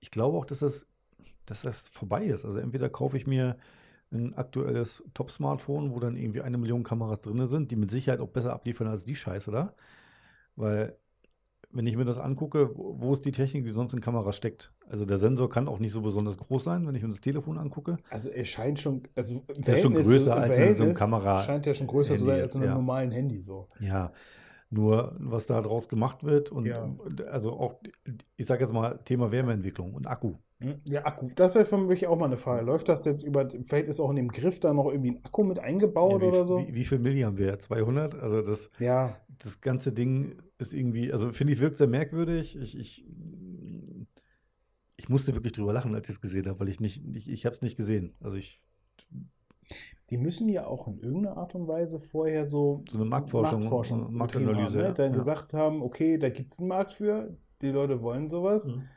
[0.00, 0.87] Ich glaube auch, dass das,
[1.45, 2.45] dass das vorbei ist.
[2.45, 3.57] Also entweder kaufe ich mir
[4.11, 8.29] ein aktuelles Top-Smartphone, wo dann irgendwie eine Million Kameras drin sind, die mit Sicherheit auch
[8.29, 9.75] besser abliefern als die Scheiße da.
[10.54, 10.97] Weil,
[11.76, 14.73] wenn ich mir das angucke, wo ist die Technik, die sonst in Kamera steckt?
[14.89, 17.58] Also der Sensor kann auch nicht so besonders groß sein, wenn ich mir das Telefon
[17.58, 17.99] angucke.
[18.10, 19.02] Also er scheint schon.
[19.15, 22.25] Also im ist schon größer als in so einem Kamera- Scheint ja schon größer zu
[22.25, 22.75] sein Handy als in einem ja.
[22.76, 23.69] normalen Handy so.
[23.80, 24.12] Ja,
[24.71, 26.82] nur was da draus gemacht wird und Ja.
[26.82, 27.75] und also auch,
[28.36, 30.34] ich sage jetzt mal, Thema Wärmeentwicklung und Akku.
[30.60, 30.80] Hm?
[30.84, 31.28] Ja, Akku.
[31.34, 32.64] Das wäre für mich auch mal eine Frage.
[32.64, 33.49] Läuft das jetzt über.
[33.50, 36.28] Vielleicht ist auch in dem Griff da noch irgendwie ein Akku mit eingebaut Ja, wie,
[36.28, 36.58] oder so?
[36.58, 37.58] wie, wie viel Milli haben wir?
[37.58, 38.14] 200?
[38.14, 42.56] Also das, Ja, das ganze Ding ist irgendwie, also finde ich, wirkt sehr merkwürdig.
[42.56, 43.04] Ich, ich,
[44.97, 47.45] ich musste wirklich drüber lachen, als ich es gesehen habe, weil ich nicht, ich, ich
[47.45, 48.14] habe es nicht gesehen.
[48.21, 48.62] Also ich,
[50.10, 54.16] Die müssen ja auch in irgendeiner Art und Weise vorher so So eine Marktforschung, Marktforschung
[54.16, 54.95] Marktanalyse, haben, ne?
[54.95, 55.19] Dann Ja.
[55.19, 58.88] gesagt haben, okay, da gibt es einen Markt für, die Leute wollen sowas Mhm.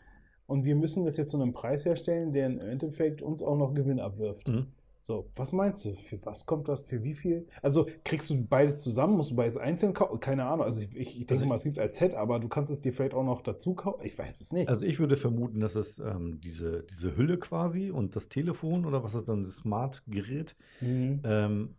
[0.49, 3.73] Und wir müssen das jetzt zu einem Preis herstellen, der im Endeffekt uns auch noch
[3.73, 4.47] Gewinn abwirft.
[4.47, 4.67] Mhm.
[5.01, 5.93] So, was meinst du?
[5.93, 6.81] Für was kommt das?
[6.81, 7.47] Für wie viel?
[7.62, 9.15] Also kriegst du beides zusammen?
[9.15, 10.19] Musst du beides einzeln kaufen?
[10.19, 10.65] Keine Ahnung.
[10.65, 12.69] Also ich, ich, ich denke Also mal, es gibt es als Set, aber du kannst
[12.69, 14.03] es dir vielleicht auch noch dazu kaufen.
[14.05, 14.67] Ich weiß es nicht.
[14.67, 19.01] Also ich würde vermuten, dass es ähm, diese, diese Hülle quasi und das Telefon oder
[19.01, 21.21] was ist dann das Smart-Gerät Mhm.
[21.23, 21.75] ähm,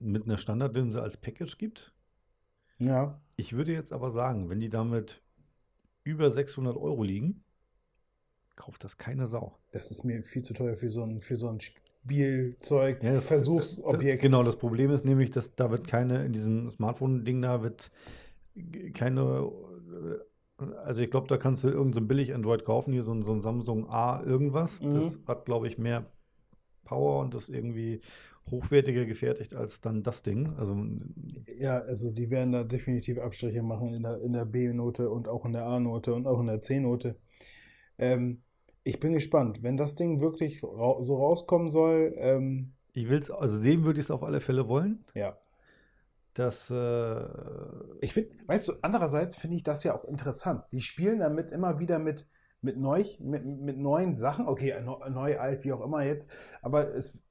[0.00, 1.92] mit einer Standardlinse als Package gibt.
[2.78, 3.20] Ja.
[3.36, 5.22] Ich würde jetzt aber sagen, wenn die damit
[6.04, 7.44] über 600 Euro liegen,
[8.56, 9.58] kauft das keine Sau.
[9.72, 13.24] Das ist mir viel zu teuer für so ein, für so ein Spielzeug, Ja, das-
[13.24, 14.20] Versuchsobjekt.
[14.22, 17.90] Das, genau, das Problem ist nämlich, dass da wird keine, in diesem Smartphone-Ding da wird
[18.94, 19.50] keine,
[20.60, 23.22] äh, also ich glaube, da kannst du irgendein so ein Billig-Android kaufen, hier so ein,
[23.22, 24.80] so ein Samsung A irgendwas.
[24.80, 25.26] Das Mhm.
[25.26, 26.06] hat, glaube ich, mehr
[26.84, 28.00] Power und ist irgendwie
[28.50, 30.52] hochwertiger gefertigt als dann das Ding.
[30.58, 30.76] Also
[31.56, 35.46] Ja, also die werden da definitiv Abstriche machen in der, in der B-Note und auch
[35.46, 37.16] in der A-Note und auch in der C-Note.
[37.98, 38.42] Ähm,
[38.84, 42.14] ich bin gespannt, wenn das Ding wirklich ra so rauskommen soll.
[42.18, 45.04] Ähm, ich will es, also sehen würde ich es auf alle Fälle wollen.
[45.14, 45.36] ja,
[46.34, 47.24] dass äh,
[48.00, 50.64] ich finde, weißt du, andererseits finde ich das ja auch interessant.
[50.72, 52.26] Die spielen damit immer wieder mit,
[52.62, 54.46] mit, neu, mit, mit neuen Sachen.
[54.48, 56.30] Okay, neu, neu, alt, wie auch immer jetzt.
[56.62, 57.22] Aber es,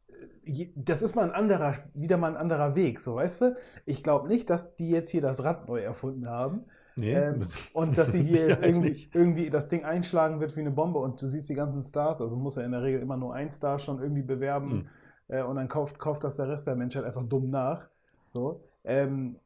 [0.46, 3.56] je- das ist mal ein anderer, wieder mal ein anderer Weg, so weißt du?
[3.86, 6.66] Ich glaube nicht, dass die jetzt hier das Rad neu erfunden haben.
[6.96, 10.72] Nee, Ähm, und dass sie hier jetzt irgendwie, irgendwie das Ding einschlagen wird wie eine
[10.72, 13.34] Bombe und du siehst die ganzen Stars, also muss ja in der Regel immer nur
[13.34, 14.88] ein Star schon irgendwie bewerben Mhm.
[15.28, 17.88] äh, und dann kauft, kauft das der Rest der Menschheit einfach dumm nach.
[18.26, 18.62] So.
[18.84, 19.40] Ähm,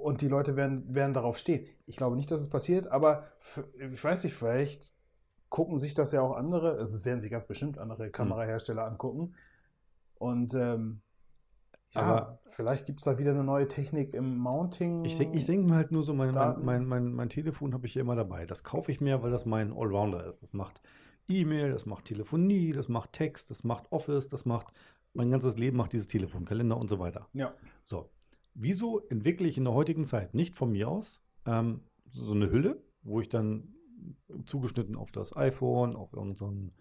[0.00, 1.66] und die Leute werden, werden darauf stehen.
[1.86, 3.24] Ich glaube nicht, dass es passiert, aber
[3.78, 4.92] ich weiß nicht, vielleicht
[5.48, 9.34] gucken sich das ja auch andere, also es werden sich ganz bestimmt andere Kamerahersteller angucken.
[10.18, 11.00] Und ähm,
[11.94, 15.04] ja, Aber- vielleicht gibt es da wieder eine neue Technik im Mounting.
[15.04, 17.86] Ich denke ich denk mir halt nur so, mein, mein, mein, mein, mein Telefon habe
[17.86, 18.44] ich hier immer dabei.
[18.46, 20.42] Das kaufe ich mir, weil das mein Allrounder ist.
[20.42, 20.80] Das macht
[21.28, 24.72] E-Mail, das macht Telefonie, das macht Text, das macht Office, das macht
[25.14, 27.28] mein ganzes Leben macht dieses Telefon, Kalender und so weiter.
[27.32, 27.54] Ja.
[27.84, 28.10] So,
[28.54, 31.80] wieso entwickle ich in der heutigen Zeit nicht von mir aus ähm,
[32.12, 33.74] so eine Hülle, wo ich dann
[34.44, 36.72] zugeschnitten auf das iPhone, auf irgendein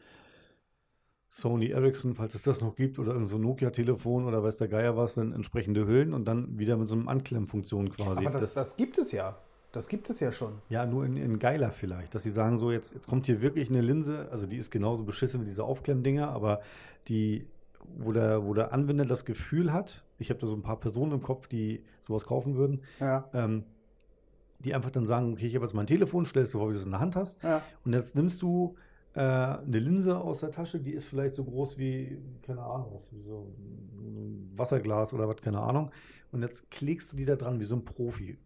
[1.37, 4.95] Sony Ericsson, falls es das noch gibt, oder irgendein so Nokia-Telefon oder weiß der Geier
[4.95, 8.25] was, dann entsprechende Hüllen und dann wieder mit so einem Anklemmfunktion quasi.
[8.25, 9.35] Aber das, das gibt es ja.
[9.73, 10.53] Das gibt es ja schon.
[10.69, 13.69] Ja, nur in, in geiler vielleicht, dass sie sagen, so jetzt, jetzt kommt hier wirklich
[13.69, 16.61] eine Linse, also die ist genauso beschissen wie diese Aufklemmdinger, aber
[17.09, 17.45] die,
[17.97, 21.11] wo der, wo der Anwender das Gefühl hat, ich habe da so ein paar Personen
[21.11, 23.29] im Kopf, die sowas kaufen würden, Ja.
[23.33, 23.65] ähm,
[24.59, 26.79] die einfach dann sagen, okay, ich habe jetzt mein Telefon, stellst du vor, wie du
[26.79, 27.61] es in der Hand hast Ja.
[27.83, 28.77] und jetzt nimmst du
[29.15, 33.11] äh, eine Linse aus der Tasche, die ist vielleicht so groß wie, keine Ahnung, was,
[33.13, 33.47] wie so
[33.97, 35.91] ein Wasserglas oder was, keine Ahnung.
[36.31, 38.37] Und jetzt klickst du die da dran wie so ein Profi.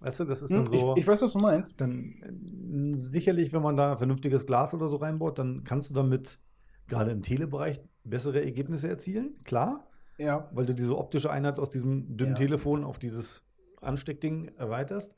[0.00, 0.96] Weißt du, das ist dann Hm, ich, so.
[0.96, 1.80] ich weiß, was du meinst.
[1.80, 6.40] dann äh, sicherlich, wenn man da vernünftiges Glas oder so reinbaut, dann kannst du damit
[6.88, 9.86] gerade im Telebereich bessere Ergebnisse erzielen, klar,
[10.18, 10.48] Ja.
[10.52, 12.36] weil du diese optische Einheit aus diesem dünnen Ja.
[12.38, 13.44] Telefon auf dieses
[13.80, 15.16] Ansteckding erweiterst.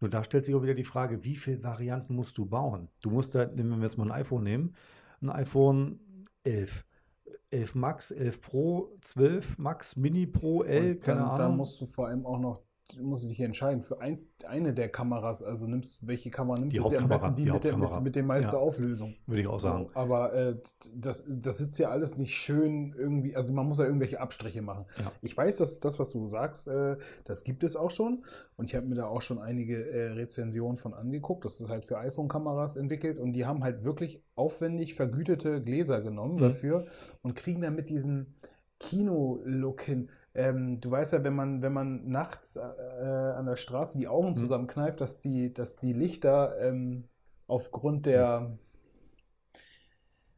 [0.00, 2.88] Nur da stellt sich auch wieder die Frage, wie viele Varianten musst du bauen?
[3.00, 4.74] Du musst da, nehmen wir jetzt mal ein iPhone nehmen,
[5.22, 6.00] ein iPhone
[6.44, 6.84] 11,
[7.50, 11.38] 11 Max, 11 Pro, 12 Max, Mini Pro, L, Und keine dann, Ahnung.
[11.38, 12.62] dann musst du vor allem auch noch,
[13.00, 15.42] musst du dich entscheiden für eins, eine der Kameras.
[15.42, 16.82] Also nimmst, welche Kamera nimmst du?
[16.84, 18.58] Ist ja am besten die, die mit, der, mit, mit der meisten Ja.
[18.60, 19.16] Auflösung.
[19.26, 19.88] Würde ich auch sagen.
[19.92, 20.56] So, aber äh,
[20.94, 24.86] das, das sitzt ja alles nicht schön irgendwie, also man muss ja irgendwelche Abstriche machen.
[24.98, 25.10] Ja.
[25.22, 28.24] Ich weiß, dass das, was du sagst, äh, das gibt es auch schon.
[28.56, 31.44] Und ich habe mir da auch schon einige äh, Rezensionen von angeguckt.
[31.44, 36.36] Das ist halt für iPhone-Kameras entwickelt und die haben halt wirklich aufwendig vergütete Gläser genommen
[36.36, 36.40] Mhm.
[36.40, 36.84] dafür
[37.22, 38.34] und kriegen damit diesen
[38.78, 40.08] Kino-Look hin.
[40.36, 44.30] Ähm, du weißt ja, wenn man, wenn man nachts äh, an der Straße die Augen
[44.30, 44.36] Mhm.
[44.36, 47.08] zusammenkneift, dass die, dass die Lichter ähm,
[47.46, 48.56] aufgrund der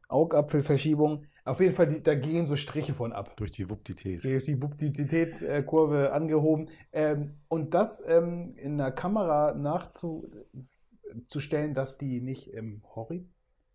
[0.07, 3.35] Augapfelverschiebung, auf jeden Fall, die, da gehen so Striche von ab.
[3.37, 4.23] Durch die Wupptität.
[4.23, 6.69] Die die Wuptizitätskurve angehoben.
[6.91, 13.27] Ähm, und das ähm, in der Kamera nachzustellen, dass die nicht im Hori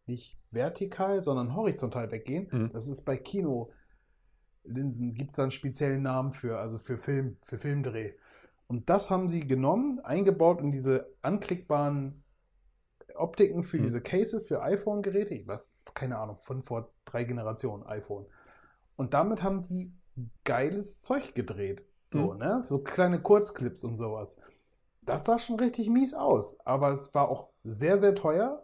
[0.07, 2.49] nicht vertikal, sondern horizontal weggehen.
[2.51, 2.71] Mhm.
[2.73, 3.17] Das ist bei
[4.65, 8.15] Kinolinsen, gibt es da einen speziellen Namen für, also für Film, für Filmdreh.
[8.67, 12.23] Und das haben sie genommen, eingebaut in diese anklickbaren
[13.15, 13.83] Optiken für Mhm.
[13.83, 15.35] diese Cases für iPhone-Geräte.
[15.35, 18.27] Ich weiß, keine Ahnung, von vor drei Generationen iPhone.
[18.97, 19.93] Und damit haben die
[20.45, 21.85] geiles Zeug gedreht.
[22.05, 22.39] So, Mhm.
[22.39, 22.63] ne?
[22.65, 24.39] So kleine Kurzclips und sowas.
[25.03, 26.59] Das sah schon richtig mies aus.
[26.65, 28.64] Aber es war auch sehr, sehr teuer.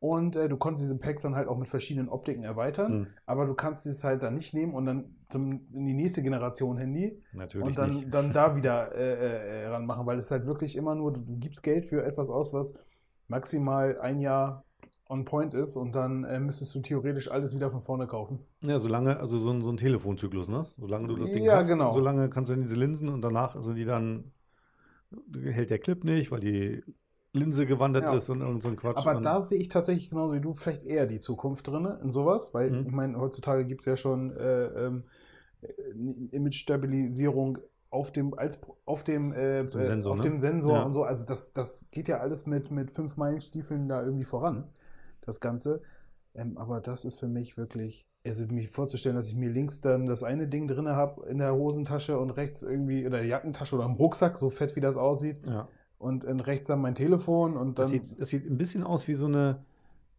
[0.00, 3.00] Und äh, du konntest diese Packs dann halt auch mit verschiedenen Optiken erweitern.
[3.00, 3.06] Mhm.
[3.26, 6.78] Aber du kannst dieses halt dann nicht nehmen und dann zum, in die nächste Generation
[6.78, 8.14] Handy Natürlich und dann, nicht.
[8.14, 11.62] dann da wieder äh, äh, ranmachen, weil es halt wirklich immer nur, du, du gibst
[11.62, 12.72] Geld für etwas aus, was
[13.28, 14.64] maximal ein Jahr
[15.10, 18.38] on point ist und dann äh, müsstest du theoretisch alles wieder von vorne kaufen.
[18.62, 20.62] Ja, solange, also so ein, so ein Telefonzyklus, ne?
[20.78, 21.92] Solange du das Ding Ja, hast, genau.
[21.92, 24.32] solange kannst du in diese Linsen und danach sind die dann,
[25.42, 26.82] hält der Clip nicht, weil die
[27.32, 28.16] Linse gewandert Ja.
[28.16, 29.06] ist und, und so ein Quatsch.
[29.06, 32.52] Aber da sehe ich tatsächlich genauso wie du vielleicht eher die Zukunft drin in sowas,
[32.54, 32.86] weil Mhm.
[32.86, 35.04] ich meine, heutzutage gibt es ja schon äh, ähm,
[35.62, 35.66] äh,
[36.36, 37.58] Image-Stabilisierung
[37.90, 40.22] auf dem, als, auf dem, äh, Dem äh, Sensor, auf ne?
[40.24, 40.82] dem Sensor Ja.
[40.84, 41.04] und so.
[41.04, 44.68] Also das, das geht ja alles mit, mit fünf Meilenstiefeln da irgendwie voran,
[45.22, 45.82] das Ganze.
[46.34, 50.06] Ähm, aber das ist für mich wirklich, also mich vorzustellen, dass ich mir links dann
[50.06, 53.84] das eine Ding drin habe in der Hosentasche und rechts irgendwie in der Jackentasche oder
[53.86, 55.44] im Rucksack, so fett wie das aussieht.
[55.46, 55.68] ja.
[56.00, 58.02] Und in rechts dann mein Telefon und Das dann.
[58.04, 59.62] sieht, das sieht ein bisschen aus wie so eine,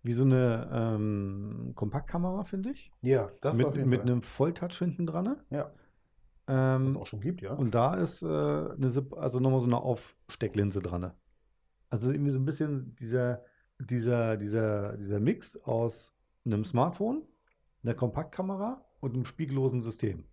[0.04, 2.92] wie so eine ähm, Kompaktkamera, finde ich.
[3.02, 4.10] ja, das mit auf jeden mit Fall.
[4.12, 5.26] einem Volltouch hinten dran.
[5.26, 5.38] ne?
[5.50, 5.72] Ja.
[6.48, 7.54] Ähm, was es auch schon gibt, ja.
[7.54, 11.12] Und da ist äh, eine, also nochmal so eine Aufstecklinse dran.
[11.90, 13.42] Also irgendwie so ein bisschen dieser,
[13.80, 16.14] dieser, dieser, dieser Mix aus
[16.46, 17.24] einem Smartphone,
[17.84, 20.26] einer Kompaktkamera und einem spiegellosen System.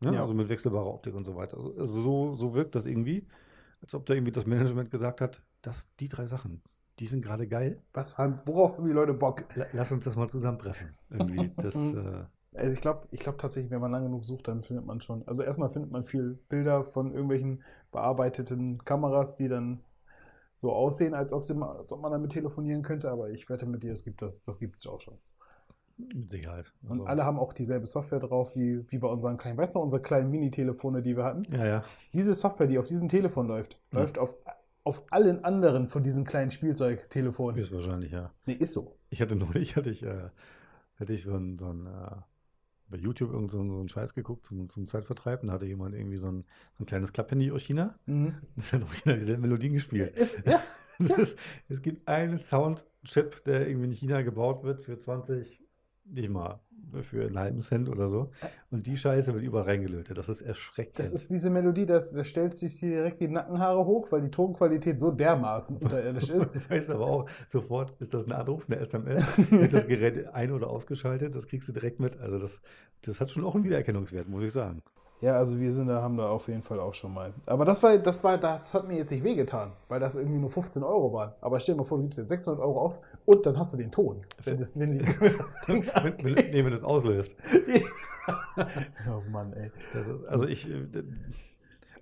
[0.00, 0.14] Ne?
[0.14, 0.20] Ja.
[0.20, 1.56] Also mit wechselbarer Optik und so weiter.
[1.56, 3.26] Also also so, so wirkt das irgendwie,
[3.82, 6.62] als ob da irgendwie das Management gesagt hat, dass die drei Sachen,
[6.98, 7.82] die sind gerade geil.
[7.92, 9.44] Was, haben- worauf haben die Leute Bock?
[9.54, 10.88] La- Lass uns das mal zusammenpressen.
[11.10, 11.50] Irgendwie.
[11.56, 14.84] Das, äh, Also ich glaube ich glaub tatsächlich, wenn man lange genug sucht, dann findet
[14.86, 15.26] man schon.
[15.26, 19.80] Also erstmal findet man viel Bilder von irgendwelchen bearbeiteten Kameras, die dann
[20.52, 23.10] so aussehen, als ob, sie als ob man damit telefonieren könnte.
[23.10, 25.18] Aber ich wette mit dir, es gibt das, das gibt es auch schon.
[26.14, 26.72] Mit Sicherheit.
[26.82, 29.78] Und Also, alle haben auch dieselbe Software drauf, wie, wie bei unseren kleinen, weißt du,
[29.80, 31.44] unsere kleinen Mini-Telefone, die wir hatten?
[31.52, 31.84] Ja, ja.
[32.14, 34.00] Diese Software, die auf diesem Telefon läuft, Ja.
[34.00, 34.36] läuft auf,
[34.84, 37.60] auf allen anderen von diesen kleinen Spielzeugtelefonen.
[37.60, 38.32] Ist wahrscheinlich, ja.
[38.46, 38.96] Nee, ist so.
[39.10, 40.28] Ich hatte neulich, hatte ich, äh,
[40.96, 42.16] hatte ich so ein, so ein äh,
[42.88, 45.40] bei YouTube irgend so, einen- so einen Scheiß geguckt zum, zum Zeitvertreib.
[45.42, 46.44] Und da hatte jemand irgendwie so ein,
[46.76, 47.94] so ein kleines Klapphandy aus China.
[48.06, 48.34] Mhm.
[48.56, 50.14] Das hat original dieselben Melodien gespielt.
[50.16, 50.62] Ist, ja,
[50.98, 51.38] ist,
[51.70, 55.61] es gibt einen Soundchip, der irgendwie in China gebaut wird für 20,
[56.04, 56.60] nicht mal,
[57.00, 58.30] für einen halben Cent oder so.
[58.70, 60.18] Und die Scheiße wird überall reingelötet.
[60.18, 60.98] Das ist erschreckend.
[60.98, 64.98] Das ist diese Melodie, da das stellt sich direkt die Nackenhaare hoch, weil die Tonqualität
[64.98, 66.54] so dermaßen unterirdisch ist.
[66.54, 70.52] Du weißt aber auch sofort, ist das ein Anruf, eine SMS, wird das Gerät ein-
[70.52, 72.18] oder ausgeschaltet, das kriegst du direkt mit.
[72.20, 72.60] Also das,
[73.02, 74.82] das hat schon auch einen Wiedererkennungswert, muss ich sagen.
[75.22, 77.32] Ja, also wir sind da, haben da auf jeden Fall auch schon mal.
[77.46, 80.50] Aber das war, das war, das hat mir jetzt nicht wehgetan, weil das irgendwie nur
[80.50, 81.32] 15 Euro waren.
[81.40, 83.76] Aber stell dir mal vor, du gibst jetzt 600 Euro aus und dann hast du
[83.76, 84.20] den Ton.
[84.42, 87.36] Wenn das, wenn die, wenn das Ding Wenn, wenn, nee, wenn das auslöst.
[89.08, 89.70] oh Mann, ey.
[89.94, 91.04] Ist, also ich, äh,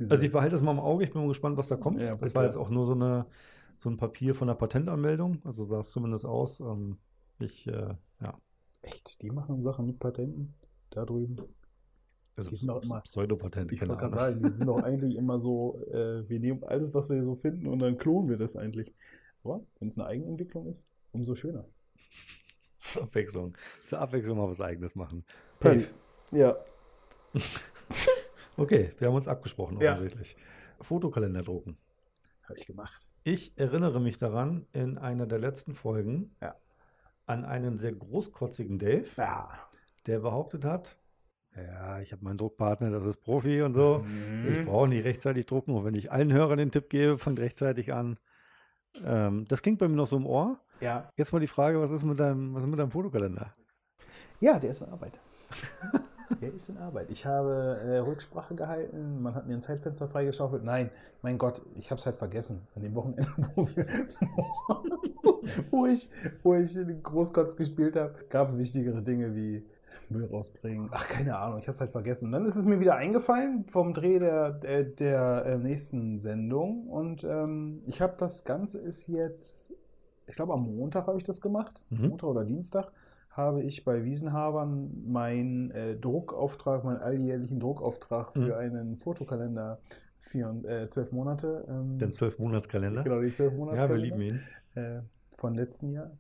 [0.09, 2.01] also ich behalte das mal im Auge, ich bin mal gespannt, was da kommt.
[2.01, 3.27] Ja, das war jetzt auch nur so, eine,
[3.77, 6.61] so ein Papier von der Patentanmeldung, also sah es zumindest aus.
[6.61, 6.97] Ähm,
[7.39, 8.39] ich, äh, ja.
[8.81, 10.55] Echt, die machen Sachen mit Patenten
[10.89, 11.37] da drüben.
[12.40, 15.38] Also Die sind auch immer- Pseudopatente, Ich wollte gerade sagen, die sind doch eigentlich immer
[15.38, 18.57] so, äh, wir nehmen alles, was wir hier so finden und dann klonen wir das
[18.57, 18.94] eigentlich.
[19.44, 21.64] Aber wenn es eine Eigenentwicklung ist, umso schöner.
[22.79, 23.57] Zur Abwechslung.
[23.87, 25.24] Zur Abwechslung mal was Eigenes machen.
[25.61, 25.87] Paddy.
[26.33, 26.57] Ja.
[28.57, 29.92] Okay, wir haben uns abgesprochen Ja.
[29.94, 30.37] offensichtlich.
[30.81, 31.79] Fotokalender drucken.
[32.44, 33.09] Habe ich gemacht.
[33.22, 36.57] Ich erinnere mich daran, in einer der letzten Folgen Ja.
[37.26, 39.48] an einen sehr großkotzigen Dave, Ja.
[40.07, 40.98] der behauptet hat,
[41.57, 44.05] ja, ich habe meinen Druckpartner, das ist Profi und so.
[44.49, 44.65] Ich Mhm.
[44.67, 48.19] brauche nicht rechtzeitig drucken und wenn ich allen Hörern den Tipp gebe, fangt rechtzeitig an.
[49.05, 50.59] Ähm, das klingt bei mir noch so im Ohr.
[50.81, 51.11] Ja.
[51.17, 53.55] Jetzt mal die Frage, was ist mit deinem, was ist mit deinem Fotokalender?
[54.41, 55.19] Ja, der ist in Arbeit.
[56.41, 57.11] der ist in Arbeit.
[57.11, 60.65] Ich habe äh, Rücksprache gehalten, man hat mir ein Zeitfenster freigeschaufelt.
[60.65, 60.91] Nein,
[61.23, 62.67] mein Gott, ich habe es halt vergessen.
[62.75, 63.87] An dem Wochenende, wo, wir,
[65.71, 66.09] wo, ich,
[66.43, 69.67] wo ich Großkotz gespielt habe, gab es wichtigere Dinge wie
[70.09, 70.88] Müll rausbringen.
[70.92, 72.26] Ach, keine Ahnung, ich habe es halt vergessen.
[72.26, 76.87] Und dann ist es mir wieder eingefallen vom Dreh der, der, der äh, nächsten Sendung.
[76.88, 79.72] Und ähm, ich habe das Ganze ist jetzt,
[80.26, 81.85] ich glaube am Montag habe ich das gemacht.
[81.90, 82.09] Mhm.
[82.09, 82.90] Montag oder Dienstag
[83.31, 88.53] habe ich bei Wiesenhabern meinen äh, Druckauftrag, meinen alljährlichen Druckauftrag für Mhm.
[88.55, 89.79] einen Fotokalender
[90.18, 91.64] für äh, zwölf Monate.
[91.68, 93.05] Ähm, Den Zwölf-Monats-Kalender?
[93.05, 93.88] genau, die zwölf ja, Monate.
[93.88, 94.40] wir lieben ihn.
[94.74, 95.00] Äh,
[95.37, 96.11] von letzten Jahr.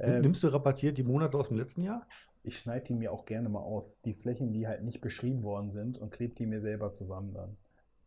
[0.00, 2.06] Ähm, Nimmst du rabattiert die Monate aus dem letzten Jahr?
[2.42, 4.00] ich schneide die mir auch gerne mal aus.
[4.02, 7.56] Die Flächen, die halt nicht beschrieben worden sind und klebe die mir selber zusammen dann.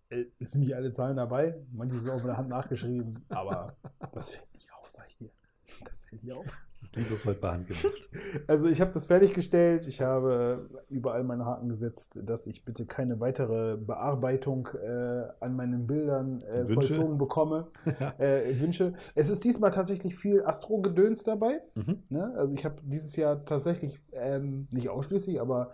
[0.10, 3.76] Äh, Es sind nicht alle Zahlen dabei, manche sind auch mit der Hand nachgeschrieben, aber
[4.12, 5.32] das fällt nicht auf, sag ich dir.
[5.86, 6.46] Das fällt nicht auf.
[6.80, 7.86] Das ist liebevoll per Hand gemacht.
[8.48, 13.20] Also ich habe das fertiggestellt, ich habe überall meine Haken gesetzt, dass ich bitte keine
[13.20, 17.68] weitere Bearbeitung äh, an meinen Bildern äh, vollzogen bekomme.
[18.20, 18.94] Äh, Wünsche.
[19.16, 21.62] Es ist diesmal tatsächlich viel Astro-Gedöns dabei.
[21.76, 22.04] Mhm.
[22.10, 22.34] Ne?
[22.36, 25.72] Also ich habe dieses Jahr tatsächlich, ähm, nicht ausschließlich, aber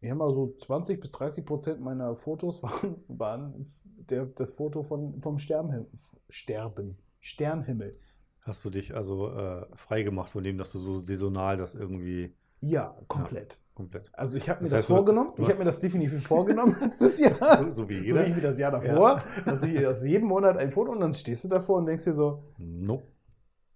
[0.00, 3.66] ich habe mal so 20 bis 30 Prozent meiner Fotos waren, waren
[4.10, 5.86] der, das Foto von, vom Sternhim
[6.28, 7.98] Sterben, Sternhimmel.
[8.44, 12.34] Hast du dich also äh, frei gemacht von dem, dass du so saisonal das irgendwie
[12.60, 13.58] Ja, komplett.
[13.74, 14.10] komplett.
[14.14, 16.26] Also ich habe mir Das das, heißt, du hast- vorgenommen, ich habe mir das definitiv
[16.26, 17.72] vorgenommen letztes Jahr.
[17.72, 18.20] So wie So jeder.
[18.26, 21.14] wie ich mir das Jahr davor, dass ich aus jedem Monat ein Foto und dann
[21.14, 23.06] stehst du davor und denkst dir so, Nope.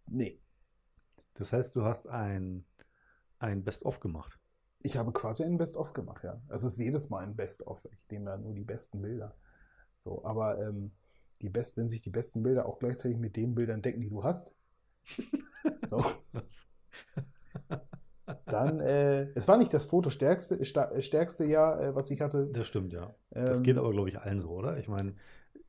[0.07, 0.39] nee,
[1.35, 2.65] Das heißt, du hast ein,
[3.39, 4.39] ein Best-of gemacht.
[4.81, 6.41] ich habe quasi ein Best-of gemacht, ja.
[6.49, 7.87] Also es ist jedes Mal ein Best-of.
[7.91, 9.35] Ich nehme da nur die besten Bilder.
[9.97, 10.91] So, aber ähm,
[11.41, 14.23] die best, wenn sich die besten Bilder auch gleichzeitig mit den Bildern decken, die du
[14.25, 14.53] hast,
[15.91, 16.05] so,
[18.47, 22.47] dann, äh, es war nicht das fotostärkste sta- stärkste Jahr, äh, was ich hatte.
[22.53, 23.15] Das stimmt, ja.
[23.31, 24.79] Das Ähm, geht aber, glaube ich, allen so, oder?
[24.79, 25.15] Ich meine,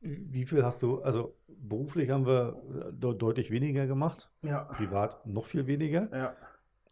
[0.00, 2.56] wie viel hast du, also beruflich haben wir
[2.92, 6.08] de deutlich weniger gemacht, Ja, privat noch viel weniger.
[6.12, 6.34] ja.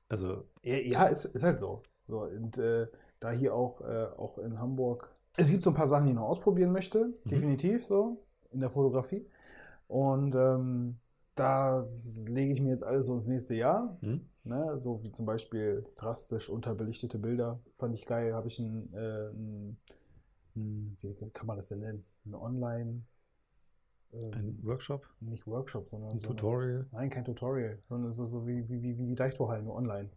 [0.08, 1.82] Also, Ja, ja ist, ist halt so.
[2.04, 2.86] so und äh,
[3.20, 5.10] da hier auch, äh, auch in Hamburg.
[5.36, 8.70] Es gibt so ein paar Sachen, die ich noch ausprobieren möchte, definitiv so, in der
[8.70, 9.26] Fotografie.
[9.86, 10.98] Und ähm,
[11.38, 11.84] da
[12.26, 13.96] lege ich mir jetzt alles so ins nächste Jahr.
[14.00, 14.20] hm?
[14.44, 14.78] Ne?
[14.80, 17.60] So wie zum Beispiel drastisch unterbelichtete Bilder.
[17.74, 18.32] Fand ich geil.
[18.34, 19.28] Habe ich ein, äh,
[20.56, 22.04] ein, wie kann man das denn nennen?
[22.24, 23.02] Ein Online,
[24.12, 28.16] ähm, ein Workshop, nicht Workshop, sondern ein so eine- Tutorial, Nein, kein Tutorial, sondern ist
[28.16, 30.08] so wie, wie, wie, wie die Deichtorhallen, nur online.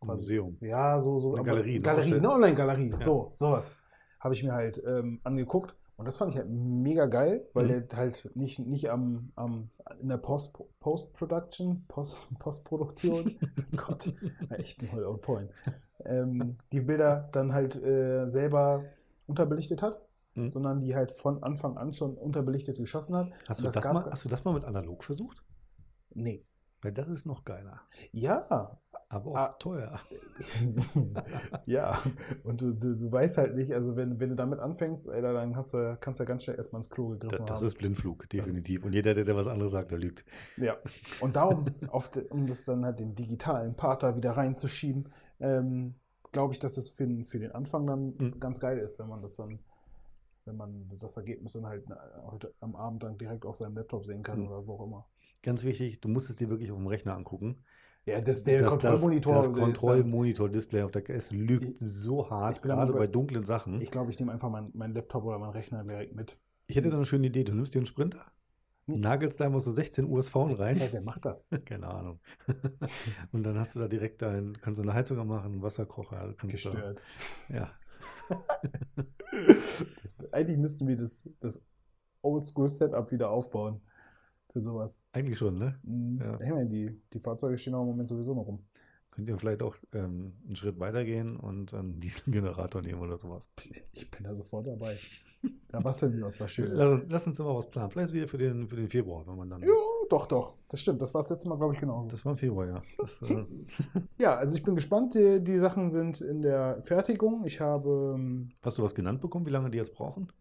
[0.00, 0.22] quasi.
[0.24, 0.56] Museum.
[0.60, 1.30] Ja, so, so.
[1.32, 2.90] Eine aber- Galerie, eine Galerie, eine Online-Galerie.
[2.90, 2.98] Ja.
[2.98, 3.74] So, sowas.
[4.20, 5.74] Habe ich mir halt ähm, angeguckt.
[5.98, 7.88] Und das fand ich halt mega geil, weil Mhm.
[7.88, 9.68] der halt nicht, nicht am, am
[10.00, 13.36] in der Post, Post-Production, Post, Postproduktion,
[13.76, 14.06] Gott,
[14.58, 15.50] ich bin heute on point,
[16.04, 18.84] ähm, die Bilder dann halt äh, selber
[19.26, 20.00] unterbelichtet hat,
[20.34, 20.52] Mhm.
[20.52, 23.30] sondern die halt von Anfang an schon unterbelichtet geschossen hat.
[23.48, 25.42] Hast du, das gab- mal, hast du das mal mit analog versucht?
[26.14, 26.44] Nee.
[26.80, 27.80] Weil das ist noch geiler.
[28.12, 28.78] Ja,
[29.10, 29.56] Aber auch Ah.
[29.58, 30.00] teuer.
[31.66, 31.98] ja,
[32.44, 35.56] und du, du, du weißt halt nicht, also wenn, wenn du damit anfängst, Alter, dann
[35.56, 37.66] hast du, kannst du ja ganz schnell erstmal ins Klo Das, gegriffen das haben.
[37.66, 38.84] ist Blindflug, definitiv.
[38.84, 40.24] Und jeder, der, der was anderes sagt, der lügt.
[40.56, 40.76] Ja,
[41.20, 45.08] und darum, auf de, um das dann halt den digitalen Part da wieder reinzuschieben,
[45.40, 45.94] ähm,
[46.32, 48.40] glaube ich, dass es für, den- für den Anfang dann Mhm.
[48.40, 49.58] ganz geil ist, wenn man das dann,
[50.44, 51.94] wenn man das Ergebnis dann halt äh,
[52.30, 54.48] heute am Abend dann direkt auf seinem Laptop sehen kann Mhm.
[54.48, 55.06] oder wo auch immer.
[55.42, 57.64] Ganz wichtig, du musst es dir wirklich auf dem Rechner angucken.
[58.08, 59.34] Ja, das der Das- Kontrollmonitor.
[59.34, 63.44] Das, der das Kontrollmonitor-Display auf der es lügt Ich- so hart, gerade bei- bei dunklen
[63.44, 63.80] Sachen.
[63.80, 66.38] Ich glaube, ich nehme einfach meinen mein Laptop oder meinen Rechner direkt mit.
[66.66, 67.44] Ich hätte da eine schöne Idee.
[67.44, 68.24] Du nimmst dir einen Sprinter,
[68.86, 68.98] Nee.
[68.98, 70.76] nagelst da immer so 16 USV rein.
[70.76, 71.50] Hey, wer macht das?
[71.66, 72.20] Keine Ahnung.
[73.32, 76.34] Und dann hast du da direkt dein, kannst du eine Heizung machen, einen Wasserkocher.
[76.38, 77.02] Kannst Gestört.
[77.48, 77.70] Du, ja.
[79.46, 79.84] Das,
[80.32, 81.64] eigentlich müssten wir das, das
[82.22, 83.80] Oldschool-Setup wieder aufbauen.
[84.52, 85.02] Für sowas.
[85.12, 85.78] Eigentlich schon, ne?
[85.82, 86.18] Mhm.
[86.20, 86.40] Ja.
[86.40, 88.60] Ich meine, die, die Fahrzeuge stehen auch im Moment sowieso noch rum.
[89.10, 93.50] Könnt ihr vielleicht auch ähm, einen Schritt weitergehen und einen Dieselgenerator nehmen oder sowas.
[93.92, 94.96] Ich bin da sofort dabei.
[95.68, 96.72] Da basteln wir uns was Schönes.
[96.74, 97.90] Lass, uns- lass uns immer was planen.
[97.90, 99.62] Vielleicht wieder für den, für den Februar, wenn man dann.
[99.62, 99.68] Ja,
[100.08, 100.54] doch, doch.
[100.68, 101.00] Das stimmt.
[101.02, 102.08] Das war das letzte Mal, glaube ich, genauso.
[102.08, 102.74] Das war im Februar, ja.
[102.74, 103.44] Das, äh,
[104.18, 105.14] Ja, also ich bin gespannt.
[105.14, 107.44] Die, die Sachen sind in der Fertigung.
[107.44, 110.32] Ich habe, ähm, hast du was genannt bekommen, wie lange die jetzt brauchen?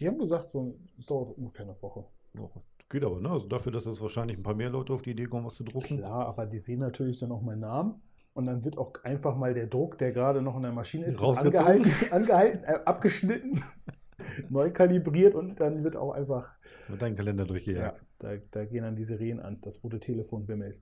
[0.00, 2.04] die haben gesagt, so, es dauert ungefähr eine Woche.
[2.34, 2.60] Woche.
[2.92, 3.30] Geht aber, ne?
[3.30, 5.64] Also dafür, dass jetzt wahrscheinlich ein paar mehr Leute auf die Idee kommen, was zu
[5.64, 5.96] drucken.
[5.96, 8.02] Klar, aber die sehen natürlich dann auch meinen Namen.
[8.34, 11.18] Und dann wird auch einfach mal der Druck, der gerade noch in der Maschine ist,
[11.18, 13.62] angehalten, angehalten äh, abgeschnitten,
[14.50, 16.50] neu kalibriert und dann wird auch einfach,
[16.90, 18.06] Mit deinem Kalender ja, durchgejagt.
[18.18, 20.78] da, da gehen dann die Sirenen an, das rote Telefon bimmelt.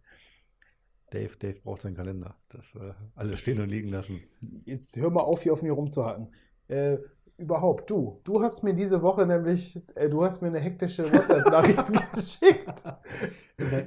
[1.13, 2.35] Dave, Dave braucht seinen Kalender.
[2.49, 4.21] Das äh, alles stehen und liegen lassen.
[4.65, 6.33] Jetzt hör mal auf, hier auf mir rumzuhacken.
[6.67, 6.99] Äh,
[7.41, 12.13] überhaupt, du, du hast mir diese Woche nämlich, äh, du hast mir eine hektische WhatsApp-Nachricht
[12.15, 12.85] geschickt.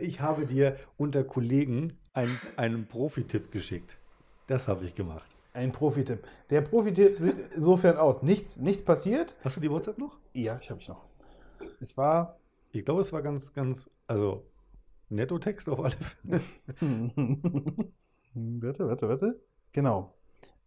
[0.02, 3.98] Ich habe dir unter Kollegen einen, einen Profi-Tipp geschickt.
[4.48, 5.30] Das habe ich gemacht.
[5.54, 6.24] Ein Profi-Tipp.
[6.50, 8.24] Der Profi-Tipp sieht insofern aus.
[8.24, 9.36] Nichts, nichts passiert.
[9.44, 10.18] Hast du die WhatsApp noch?
[10.34, 11.06] Ja, ich habe ich noch.
[11.80, 12.40] Es war
[12.72, 14.44] Ich glaube, es war ganz, ganz, also
[15.10, 16.42] Netto-Text auf alle Fälle.
[18.34, 19.42] warte, warte, warte.
[19.72, 20.14] Genau.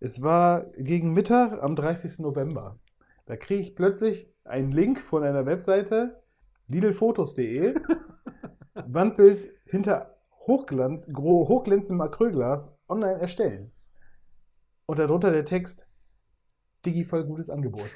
[0.00, 2.20] Es war gegen Mittag am 30.
[2.20, 2.78] November.
[3.26, 6.22] Da kriege ich plötzlich einen Link von einer Webseite,
[6.68, 7.74] lidlfotos.de,
[8.74, 13.72] Wandbild hinter Hochglanz, hochglänzendem Acrylglas online erstellen.
[14.86, 15.88] Und darunter der Text,
[16.84, 17.86] Digi voll gutes Angebot.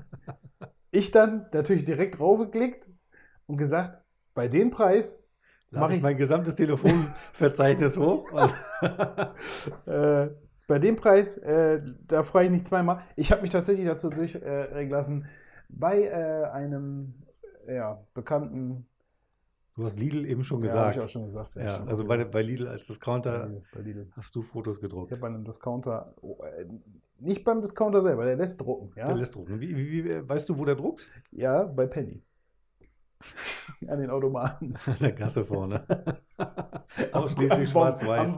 [0.90, 2.90] ich dann natürlich direkt draufgeklickt
[3.46, 3.98] und gesagt,
[4.34, 5.22] bei dem Preis
[5.72, 8.28] Mach Mach ich ich- mein gesamtes Telefonverzeichnis hoch.
[9.86, 10.30] Äh,
[10.70, 12.98] bei dem Preis, äh, da freue ich mich zweimal.
[13.16, 15.26] Ich habe mich tatsächlich dazu durchringen lassen,
[15.68, 17.14] bei äh, einem
[17.68, 18.86] ja, bekannten.
[19.76, 20.96] du hast Lidl eben schon Ja, hab gesagt.
[20.96, 21.54] ich auch schon gesagt.
[21.56, 21.88] Ja, stimmt.
[21.88, 24.06] also bei, bei Lidl als bei Discounter Lidl, bei Lidl.
[24.12, 25.10] hast du Fotos Ich gedruckt.
[25.10, 26.66] habe bei einem Discounter, oh, äh,
[27.18, 28.92] nicht beim Discounter selber, der lässt drucken.
[28.96, 29.60] Ja, Der lässt drucken.
[29.60, 31.06] Wie, wie, wie, weißt du, wo der druckt?
[31.32, 32.22] ja bei Penny.
[33.88, 34.74] An den Automaten.
[34.86, 35.84] An der Kasse vorne.
[37.12, 38.36] Ausschließlich Am schwarz-weiß.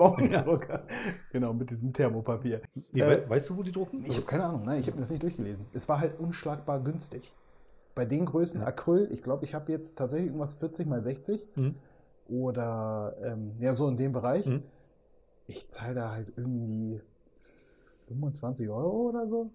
[1.31, 2.61] Genau, mit diesem Thermopapier.
[2.93, 4.05] Nee, Äh, we- weißt du, wo die drucken?
[4.05, 5.67] Ich habe keine Ahnung, nein, ich habe mir das nicht durchgelesen.
[5.73, 7.33] Es war halt unschlagbar günstig.
[7.95, 11.75] Bei den Größen Acryl, ich glaube, ich habe jetzt tatsächlich irgendwas 40 mal 60 Hm?
[12.29, 14.47] oder ähm, ja, so in dem Bereich.
[14.47, 14.63] Hm?
[15.47, 17.01] Ich zahle da halt irgendwie
[18.09, 19.51] 25 Euro oder so.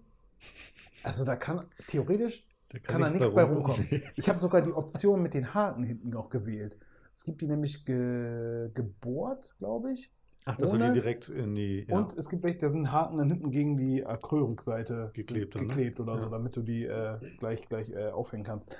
[1.02, 3.88] Also da kann theoretisch Da kann da nichts bei rumkommen.
[4.16, 6.76] Ich habe sogar die Option mit den Haken hinten noch gewählt.
[7.14, 10.12] Es gibt die nämlich ge gebohrt, glaube ich.
[10.44, 11.86] Ach, dass du die direkt in die.
[11.88, 11.98] Ja.
[11.98, 15.66] Und es gibt welche, da sind Haken dann hinten gegen die Acrylrückseite Geklebt so ne?
[15.66, 16.30] geklebt oder so, Ja.
[16.32, 18.74] damit du die äh, gleich, gleich äh, aufhängen kannst.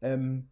[0.00, 0.48] Ähm,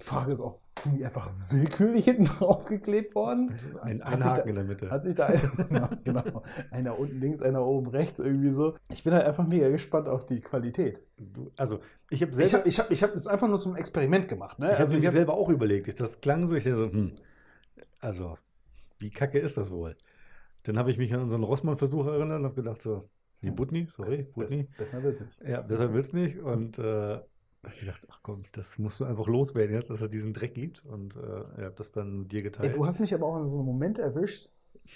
[0.00, 3.54] die Frage ist auch, sind die einfach willkürlich hinten draufgeklebt worden?
[3.82, 4.90] ein, Hat ein sich Haken da- in der Mitte.
[4.90, 8.74] Hat sich da einer, genau, einer unten links, einer oben rechts irgendwie so.
[8.90, 11.02] Ich bin halt einfach mega gespannt auf die Qualität.
[11.18, 12.58] Du, also, ich habe Ich selber.
[12.58, 14.58] habe ich hab, ich hab das einfach nur zum Experiment gemacht.
[14.58, 14.66] Ne?
[14.66, 15.86] Ich habe Also mir ich hab, selber auch überlegt.
[15.88, 17.12] Ich, das klang so, ich dachte so, hm,
[18.00, 18.36] also,
[18.98, 19.96] wie kacke ist das wohl?
[20.64, 23.08] Dann habe ich mich an unseren Rossmann-Versuch erinnert und habe gedacht so,
[23.40, 24.68] nee, Butni, sorry, besser, Butni.
[24.78, 25.42] besser wird's nicht.
[25.46, 26.38] Ja, besser wird's nicht.
[26.38, 27.20] Und äh,
[27.68, 30.84] ich gedacht, ach komm, das musst du einfach loswerden jetzt, dass es diesen Dreck gibt.
[30.84, 31.18] Und äh,
[31.58, 32.76] ich habe das dann dir Ey, geteilt.
[32.76, 34.50] du hast mich aber auch in so einem Moment erwischt.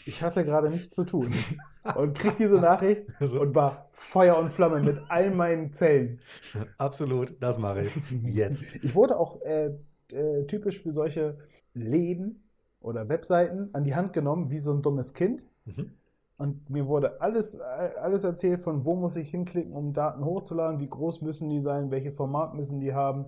[0.04, 1.32] Ich hatte gerade nichts zu tun
[1.96, 6.20] und krieg diese Nachricht Also, und war Feuer und Flamme mit all meinen Zellen.
[6.78, 7.94] absolut, das mache ich
[8.24, 8.82] jetzt.
[8.82, 9.70] Ich wurde auch äh,
[10.12, 11.38] äh, typisch für solche
[11.72, 12.42] Läden
[12.80, 15.46] oder Webseiten an die Hand genommen, wie so ein dummes Kind.
[15.64, 15.92] Mhm.
[16.38, 20.88] Und mir wurde alles, alles erzählt, von wo muss ich hinklicken, um Daten hochzuladen, wie
[20.88, 23.26] groß müssen die sein, welches Format müssen die haben,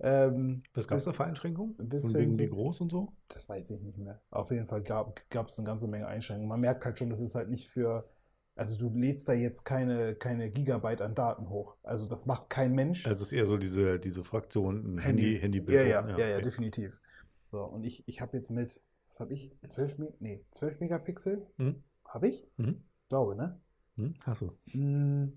[0.00, 1.74] Ähm, Was gab es da für Einschränkungen?
[1.76, 3.12] bis Und hin wegen wie groß und so?
[3.28, 4.20] Das weiß ich nicht mehr.
[4.30, 6.48] Auf jeden Fall gab es eine ganze Menge Einschränkungen.
[6.48, 8.08] Man merkt halt schon, das ist halt nicht für.
[8.54, 11.76] Also du lädst da jetzt keine, keine Gigabyte an Daten hoch.
[11.82, 13.06] Also das macht kein Mensch.
[13.06, 15.38] Also es ist eher so diese, diese Fraktion Handy.
[15.40, 16.42] Handy, Handy ja, ja, ja, ja, okay.
[16.42, 17.00] definitiv.
[17.46, 19.52] So, und ich, ich habe jetzt mit, was habe ich?
[19.66, 21.46] 12, Me nee, 12 Megapixel?
[21.56, 21.82] Mhm.
[22.08, 22.46] Habe ich?
[22.56, 22.82] Mhm.
[23.08, 23.60] Glaube, ne?
[23.96, 24.14] Hm?
[24.24, 24.52] Hast du.
[24.78, 25.32] Mm,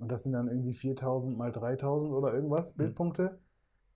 [0.00, 2.78] Und das sind dann irgendwie 4000 mal 3000 oder irgendwas Mhm.
[2.78, 3.38] Bildpunkte.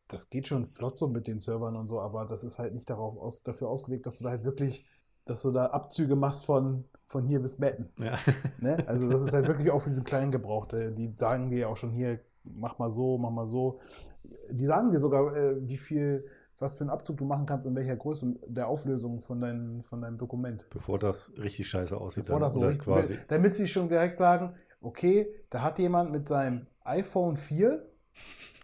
[0.09, 2.89] Das geht schon flott so mit den Servern und so, aber das ist halt nicht
[2.91, 4.87] darauf aus, dafür ausgelegt, dass du da halt wirklich,
[5.25, 7.91] dass du da Abzüge machst von, von hier bis Betten.
[7.99, 8.17] Ja.
[8.61, 8.79] Ne?
[8.87, 10.93] Also das ist halt wirklich auch für diese kleinen Gebrauchte.
[10.93, 13.79] Die sagen dir auch schon hier, mach mal so, mach mal so.
[14.51, 16.27] Die sagen dir sogar, äh, wie viel,
[16.59, 20.01] was für einen Abzug du machen kannst, in welcher Größe der Auflösung von, dein, von
[20.01, 20.67] deinem Dokument.
[20.71, 22.25] Bevor das richtig scheiße aussieht.
[22.25, 23.19] Bevor das so richtig, quasi.
[23.29, 27.87] damit sie schon direkt sagen, okay, da hat jemand mit seinem iPhone 4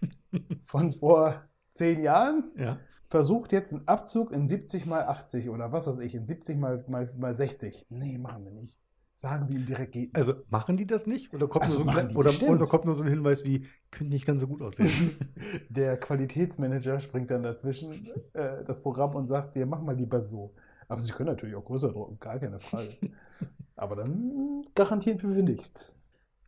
[0.62, 2.78] von vor zehn Jahren Ja.
[3.06, 6.84] versucht jetzt einen Abzug in 70 mal 80 oder was weiß ich, in 70 mal,
[6.88, 7.86] mal, mal 60.
[7.90, 8.81] Nee, machen wir nicht.
[9.14, 10.14] Sagen wir ihm direkt geht.
[10.14, 11.32] Also machen die das nicht?
[11.34, 14.12] Oder kommt, Also nur, so ein, oder, oder kommt nur so ein Hinweis wie, könnte
[14.12, 15.16] nicht ganz so gut aussehen?
[15.68, 20.54] Der Qualitätsmanager springt dann dazwischen äh, das Programm und sagt, ja, mach mal lieber so.
[20.88, 22.96] Aber sie können natürlich auch größer drucken, gar keine Frage.
[23.76, 25.96] Aber dann garantieren wir für nichts.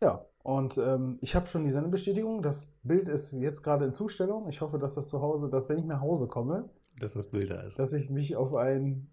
[0.00, 2.42] Ja, und ähm, ich habe schon die Sendebestätigung.
[2.42, 4.48] Das Bild ist jetzt gerade in Zustellung.
[4.48, 6.68] Ich hoffe, dass das zu Hause, dass wenn ich nach Hause komme,
[7.00, 7.78] dass das Bild da ist.
[7.78, 9.08] dass ich mich auf ein,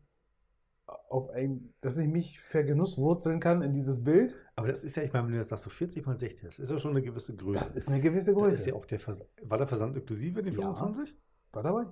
[1.09, 4.39] auf ein, dass ich mich vergenusswurzeln kann in dieses Bild.
[4.55, 6.59] Aber das ist ja, ich meine, wenn du jetzt sagst, so 40 mal 60, das
[6.59, 7.59] ist ja schon eine gewisse Größe.
[7.59, 8.69] Das ist eine gewisse Da ist Größe.
[8.69, 10.61] ja auch der Vers War der Versand inklusive in den Ja.
[10.73, 11.15] 25?
[11.53, 11.83] War dabei?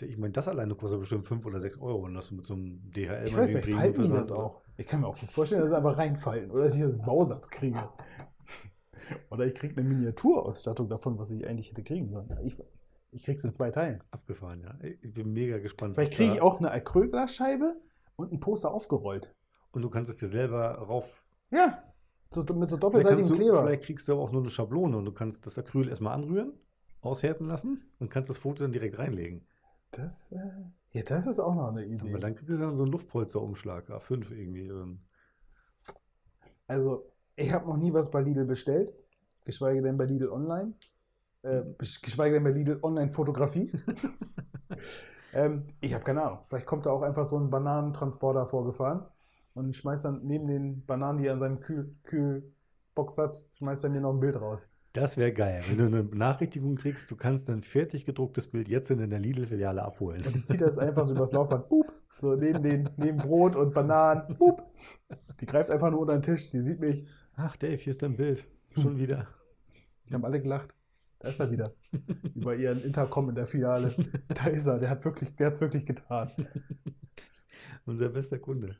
[0.00, 2.04] Ich meine, das alleine kostet bestimmt 5 oder 6 Euro.
[2.04, 4.60] Und das mit so einem DHL Ich weiß, vielleicht die Versand das auch.
[4.76, 7.50] Ich kann mir auch gut vorstellen, dass sie einfach reinfallen oder dass ich das Bausatz
[7.50, 7.88] kriege.
[9.30, 12.28] Oder ich kriege eine Miniaturausstattung davon, was ich eigentlich hätte kriegen sollen.
[12.28, 12.62] Ja, Ich,
[13.10, 14.02] ich krieg's in zwei Teilen.
[14.10, 14.74] Abgefahren, ja.
[15.00, 15.94] Ich bin mega gespannt.
[15.94, 17.74] Vielleicht kriege ich auch eine Acrylglasscheibe
[18.18, 19.34] und ein Poster aufgerollt.
[19.70, 21.24] Und du kannst es dir selber rauf.
[21.50, 21.82] Ja,
[22.30, 23.62] so, mit so doppelseitigem Kleber.
[23.62, 26.52] vielleicht kriegst du aber auch nur eine Schablone und du kannst das Acryl erstmal anrühren,
[27.00, 29.46] aushärten lassen und kannst das Foto dann direkt reinlegen.
[29.92, 30.36] Das, äh,
[30.90, 32.10] ja, das ist auch noch eine Idee.
[32.10, 34.70] Aber dann kriegst du dann so einen Luftpolsterumschlag, A5 irgendwie.
[34.70, 35.00] Und
[36.66, 38.92] Also, ich habe noch nie was bei Lidl bestellt,
[39.44, 40.74] geschweige denn bei Lidl Online.
[41.42, 41.76] Äh, Mhm.
[41.78, 43.72] geschweige denn bei Lidl Online-Fotografie.
[45.32, 46.38] ähm, ich habe keine Ahnung.
[46.46, 49.06] Vielleicht kommt da auch einfach so ein Bananentransporter vorgefahren
[49.54, 53.90] und schmeißt dann neben den Bananen, die er an seinem Kühl Kühlbox hat, schmeißt er
[53.90, 54.68] mir noch ein Bild raus.
[54.92, 58.90] Das wäre geil, wenn du eine Benachrichtigung kriegst, du kannst ein fertig gedrucktes Bild jetzt
[58.90, 60.24] in der Lidl-Filiale abholen.
[60.26, 61.68] Und die zieht das einfach so übers Laufband.
[61.68, 64.36] Boop, so neben, den, neben Brot und Bananen.
[64.36, 64.62] Boop.
[65.40, 66.50] Die greift einfach nur unter den Tisch.
[66.50, 67.06] Die sieht mich.
[67.36, 68.44] Ach, Dave, hier ist dein Bild.
[68.76, 69.28] Schon wieder.
[70.08, 70.74] Die haben alle gelacht.
[71.20, 71.72] Da ist er wieder.
[72.34, 73.94] Über ihren Intercom in der Filiale.
[74.28, 74.78] Da ist er.
[74.78, 76.30] Der hat wirklich, der hat's wirklich getan.
[77.86, 78.76] Unser bester Kunde.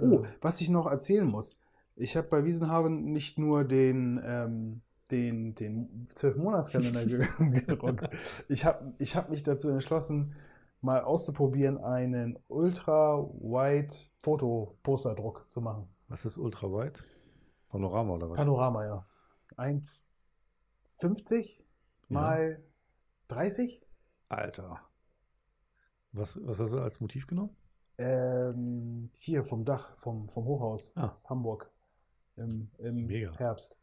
[0.00, 1.60] Oh, was ich noch erzählen muss.
[1.96, 4.80] Ich habe bei Wiesenhaven nicht nur den, ähm,
[5.12, 8.08] den, den 12-Monats-Kalender ge- gedruckt.
[8.48, 10.34] Ich habe ich hab mich dazu entschlossen,
[10.80, 15.86] mal auszuprobieren, einen Ultra-Wide-Foto-Posterdruck zu machen.
[16.08, 16.98] Was ist Ultrawide?
[17.68, 18.36] Panorama oder was?
[18.38, 19.04] Panorama, ja.
[21.00, 21.62] 1,50
[22.08, 22.62] mal
[23.28, 23.86] 30.
[24.28, 24.80] Alter.
[26.12, 27.56] Was, was hast du als Motiv genommen?
[27.98, 31.16] Ähm, hier vom Dach, vom, vom Hochhaus Ah.
[31.28, 31.70] Hamburg
[32.36, 33.08] im, im.
[33.08, 33.80] Herbst.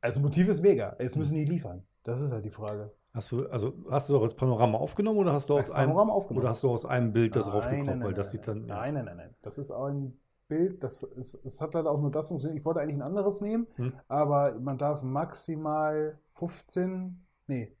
[0.00, 0.96] Also Motiv ist mega.
[0.98, 1.84] Jetzt müssen die liefern.
[2.04, 2.92] Das ist halt die Frage.
[3.12, 5.92] Hast du, also hast du doch als Panorama aufgenommen oder hast du Als aus einem
[5.92, 6.40] aufgenommen.
[6.42, 7.86] oder hast du aus einem Bild das Nein, raufgekommen?
[7.86, 8.66] nein, Weil nein, das nein, sieht dann.
[8.68, 8.74] ja.
[8.76, 9.34] Nein, nein, nein, nein.
[9.42, 10.18] Das ist ein
[10.48, 12.58] Bild, das ist, es hat leider auch nur das funktioniert.
[12.60, 13.92] Ich wollte eigentlich ein anderes nehmen, Hm.
[14.08, 17.76] aber man darf maximal 15, nee,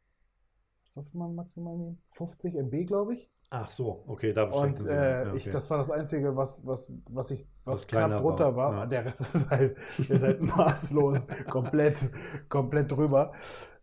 [0.84, 2.02] was darf man maximal nehmen?
[2.08, 3.30] 50 MB, glaube ich.
[3.50, 4.88] Ach so, okay, da beschränken Und sie.
[4.94, 5.50] äh, ja, ich, okay.
[5.50, 8.72] das war das Einzige, was, was, was ich, was Was knapp drunter war, war.
[8.72, 8.86] ja.
[8.86, 9.76] Der Rest ist halt,
[10.08, 12.10] ist halt maßlos, komplett,
[12.48, 13.32] komplett drüber.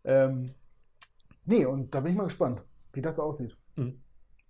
[0.03, 0.55] Ähm,
[1.45, 2.63] nee, und da bin ich mal gespannt,
[2.93, 3.57] wie das aussieht.
[3.75, 4.04] Mhm.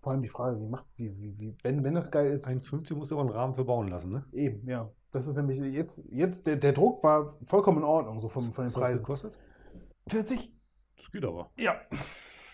[0.06, 2.94] Vor allem die Frage, wie macht, wie, wie, wie, wenn, wenn das geil ist, 1,50
[2.94, 4.24] musst du aber einen Rahmen für bauen lassen, ne?
[4.34, 4.92] eben, ja.
[5.12, 8.66] Das ist nämlich jetzt, jetzt der, der Druck war vollkommen in Ordnung, so von, von
[8.66, 9.04] den Was Preisen.
[9.04, 9.36] gekostet?
[10.08, 10.54] 40?
[10.96, 11.50] Das geht aber.
[11.58, 11.74] Ja.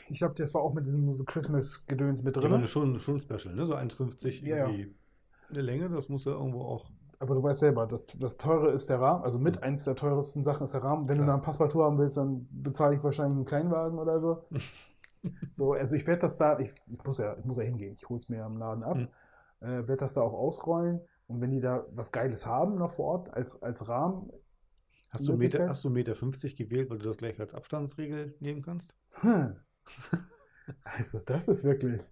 [0.07, 2.51] Ich glaube, das war auch mit diesem so Christmas-Gedöns mit Ich drin.
[2.51, 3.65] meine, schon, schon Special, ne?
[3.65, 4.67] So 1,50 Ja, ja.
[4.67, 4.95] irgendwie.
[5.49, 6.89] Eine Länge, das muss ja irgendwo auch.
[7.19, 10.41] Aber du weißt selber, das, das teure ist der Rahmen, also mit eins der teuersten
[10.41, 11.09] Sachen ist der Rahmen.
[11.09, 11.35] Wenn du Klar.
[11.35, 14.45] da ein Passpartout haben willst, dann bezahle ich wahrscheinlich einen Kleinwagen oder so.
[15.51, 18.07] so, also ich werde das da, ich, ich, muss ja, ich muss ja hingehen, ich
[18.09, 19.09] hole es mir am Laden ab, Mhm.
[19.61, 23.05] äh, werde das da auch ausrollen und wenn die da was Geiles haben noch vor
[23.05, 24.31] Ort als, als Rahmen,
[25.09, 28.63] Hast du, Meter, hast du Meter 50 gewählt, weil du das gleich als Abstandsregel nehmen
[28.63, 28.95] kannst?
[29.21, 29.55] hm,
[30.83, 32.11] Also, das ist wirklich.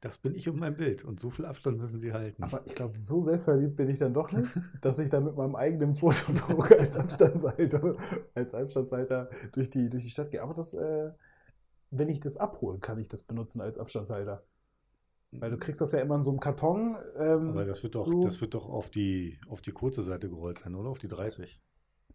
[0.00, 1.04] Das bin ich und mein Bild.
[1.04, 2.42] Und so viel Abstand müssen sie halten.
[2.42, 5.54] Aber ich glaube, so selbstverliebt bin ich dann doch nicht, dass ich dann mit meinem
[5.56, 7.96] eigenen Fotodruck als Abstandshalter,
[8.34, 10.42] als Abstandshalter durch die, durch die Stadt gehe.
[10.42, 11.10] Aber das, äh,
[11.90, 14.44] wenn ich das abhole, kann ich das benutzen als Abstandshalter.
[15.32, 16.96] Weil du kriegst das ja immer in so einem Karton.
[17.16, 18.24] Ähm, Aber das wird doch, so.
[18.24, 20.88] das wird doch auf, die, auf die kurze Seite gerollt sein, oder?
[20.90, 21.60] Auf die 30.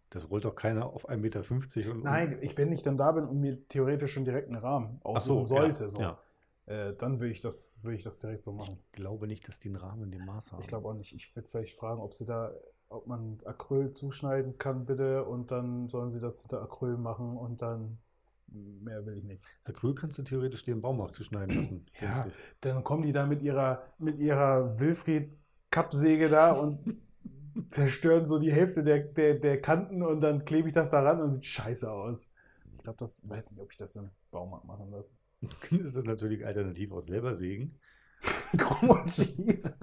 [0.09, 1.91] Das rollt doch keiner auf 1,50 Meter.
[1.91, 4.99] Und, Nein, ich, wenn ich dann da bin und mir theoretisch schon direkt einen Rahmen
[5.03, 6.19] aussuchen so, sollte, ja, so, ja.
[6.65, 8.79] Äh, dann würde ich, das, ich das direkt so machen.
[8.79, 10.61] Ich glaube nicht, dass die einen Rahmen in dem Maß haben.
[10.61, 11.13] Ich glaube auch nicht.
[11.13, 12.53] Ich würde vielleicht fragen, ob sie da,
[12.89, 17.61] ob man Acryl zuschneiden kann, bitte, und dann sollen sie das hinter Acryl machen und
[17.61, 17.99] dann
[18.47, 19.43] mehr will ich nicht.
[19.63, 21.85] Acryl kannst du theoretisch dir im Baumarkt schneiden lassen.
[22.01, 22.27] Ja.
[22.61, 27.01] Dann kommen die da mit ihrer, mit ihrer Wilfried-Kappsäge da und
[27.69, 31.21] zerstören so die Hälfte der, der, der Kanten und dann klebe ich das da ran
[31.21, 32.29] und sieht scheiße aus.
[32.73, 35.13] Ich glaube, das weiß nicht, ob ich das im Baumarkt machen lasse.
[35.71, 37.79] Das ist natürlich alternativ aus selber sägen.
[38.57, 39.77] Krumm und schief.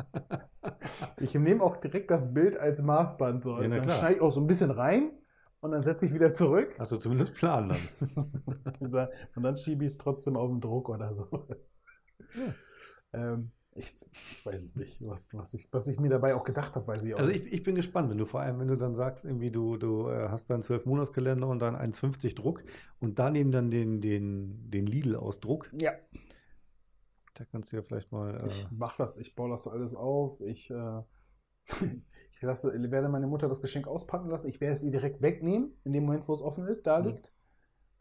[1.20, 3.60] Ich nehme auch direkt das Bild als Maßband so.
[3.60, 5.12] Ja, dann schneide ich auch so ein bisschen rein
[5.62, 6.74] und dann setze ich wieder zurück.
[6.78, 8.28] Hast du zumindest Plan dann.
[9.34, 11.46] und dann schiebe ich es trotzdem auf den Druck oder so.
[13.12, 13.92] Ähm, ich,
[14.34, 17.04] ich weiß es nicht, was, was, ich, was ich mir dabei auch gedacht habe, weiß
[17.04, 19.24] ich auch Also ich, ich bin gespannt, wenn du vor allem, wenn du dann sagst,
[19.24, 22.64] irgendwie du, du äh, hast dann 12 Monatskalender und dann 1,50 Druck
[23.00, 25.70] und daneben dann den, den, den Lidl aus Druck.
[25.80, 25.92] Ja,
[27.34, 28.36] Da kannst du ja vielleicht mal.
[28.42, 31.02] Äh, ich mache das, ich baue das alles auf, ich, äh,
[32.32, 35.72] ich lasse, werde meine Mutter das Geschenk auspacken lassen, ich werde es ihr direkt wegnehmen,
[35.84, 37.06] in dem Moment, wo es offen ist, da Mhm.
[37.06, 37.32] liegt,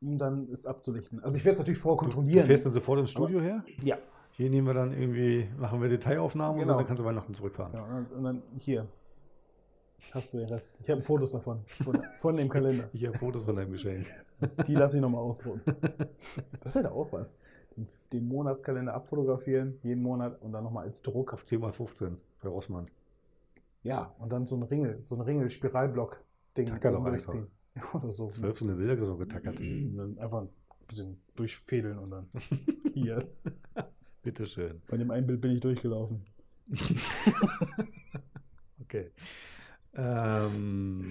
[0.02, 1.24] um dann es abzulichten.
[1.24, 2.46] Also ich werde es natürlich vorher du, du kontrollieren.
[2.46, 3.64] fährst dann sofort ins Studio her.
[3.84, 3.98] ja,
[4.32, 6.74] Hier nehmen wir dann irgendwie, machen wir Detailaufnahmen Genau.
[6.74, 7.74] und dann kannst du Weihnachten zurückfahren.
[7.74, 8.88] ja und, dann, und dann hier.
[10.14, 10.80] Hast du den Rest.
[10.84, 12.90] Ich habe Fotos davon, von, von dem Kalender.
[12.92, 14.06] Ich habe Fotos von deinem Geschenk.
[14.68, 15.62] Die lasse ich nochmal ausdrucken.
[16.62, 17.38] Das hätte auch was.
[17.78, 21.32] Den, den Monatskalender abfotografieren, jeden Monat und dann nochmal als Druck.
[21.34, 22.88] Auf 10x15 bei Rossmann.
[23.84, 27.04] Ja, und dann so ein Ringel, so ein Ringel-Spiralblock-Ding oben einfach.
[27.06, 27.48] durchziehen.
[27.94, 28.28] Oder so.
[28.30, 29.60] Zwölf so eine Bilder so getackert.
[29.60, 30.50] Dann einfach ein
[30.88, 32.30] bisschen durchfädeln und dann
[32.94, 33.28] hier.
[34.24, 34.82] Bitteschön.
[34.88, 36.26] Bei dem einen Bild bin ich durchgelaufen.
[38.84, 39.12] Okay.
[39.94, 41.02] Ähm,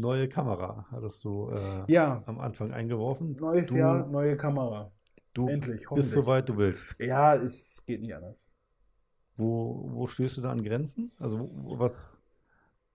[0.00, 3.36] neue Kamera hattest du äh, Ja, am Anfang eingeworfen.
[3.40, 4.90] neues du, Jahr, neue Kamera.
[5.32, 6.10] Du Endlich, bist hoffentlich.
[6.12, 6.96] soweit du willst.
[6.98, 8.48] Ja, es geht nicht anders.
[9.40, 11.10] Wo, wo stehst du da an Grenzen?
[11.18, 12.20] Also wo, was?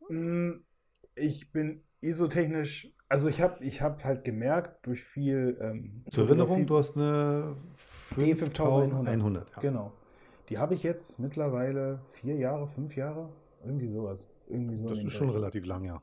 [0.10, 0.52] Mm,
[1.16, 6.68] Ich bin isotechnisch, also ich habe ich hab halt gemerkt, durch viel ähm, Zur Erinnerung,
[6.68, 7.56] du hast eine
[8.18, 8.94] D5100.
[8.94, 9.52] 5100.
[9.52, 9.60] Ja.
[9.60, 9.94] Genau.
[10.50, 13.30] Die habe ich jetzt mittlerweile vier Jahre, fünf Jahre,
[13.64, 14.30] irgendwie sowas.
[14.48, 16.00] Irgendwie so Das ist schon relativ lang, ja.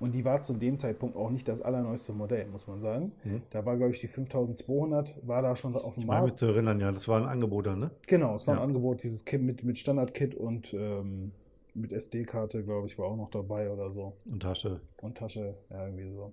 [0.00, 3.12] Und die war zu dem Zeitpunkt auch nicht das allerneueste Modell, muss man sagen.
[3.24, 3.42] Mhm.
[3.50, 6.38] Da war, glaube ich, die 5200, war da schon auf dem Ich meine, mich Markt.
[6.40, 7.90] zu erinnern, ja, das war ein Angebot dann, ne?
[8.06, 8.60] Genau, es war Ja.
[8.60, 11.32] ein Angebot, dieses Kit mit, mit Standard-Kit und ähm,
[11.74, 14.14] mit SD-Karte, glaube ich, war auch noch dabei oder so.
[14.28, 14.80] Und Tasche.
[15.00, 16.32] Und Tasche, ja, irgendwie so.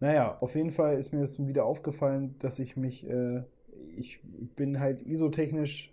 [0.00, 3.42] Naja, auf jeden Fall ist mir jetzt wieder aufgefallen, dass ich mich, äh,
[3.96, 4.20] ich
[4.56, 5.92] bin halt isotechnisch,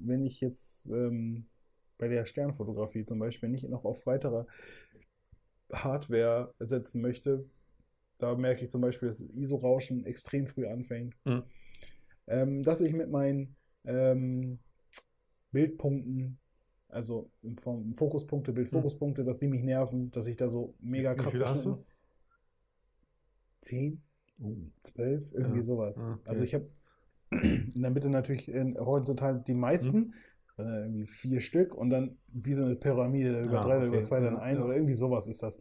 [0.00, 1.46] wenn ich jetzt ähm,
[2.04, 4.44] bei der Sternfotografie zum Beispiel nicht noch auf weitere
[5.72, 7.46] Hardware setzen möchte,
[8.18, 11.16] da merke ich zum Beispiel, dass ISO-Rauschen extrem früh anfängt.
[11.24, 11.42] Mhm.
[12.26, 14.58] Ähm, dass ich mit meinen ähm,
[15.50, 16.38] Bildpunkten,
[16.88, 21.22] also in Form Fokuspunkte, Bildfokuspunkte, dass sie mich nerven, dass ich da so mega Wie
[21.22, 21.84] krass viele hast du?
[23.60, 24.02] Zehn,
[24.42, 25.62] Uh, zwölf, irgendwie Ja.
[25.62, 25.98] sowas.
[25.98, 26.28] Ah, okay.
[26.28, 26.68] Also ich habe
[27.30, 30.14] in der Mitte natürlich in, horizontal die meisten, Mhm.
[30.58, 33.86] Äh, irgendwie vier Stück und dann wie so eine Pyramide, da über Ah, drei, okay.
[33.88, 34.64] über zwei, dann Ja, ein ja.
[34.64, 35.60] oder irgendwie sowas ist das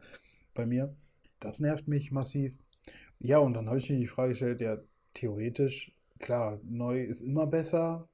[0.54, 0.96] bei mir.
[1.40, 2.60] Das nervt mich massiv.
[3.20, 4.78] Ja, und dann habe ich mir die Frage gestellt, ja,
[5.14, 8.10] theoretisch, klar, neu ist immer besser.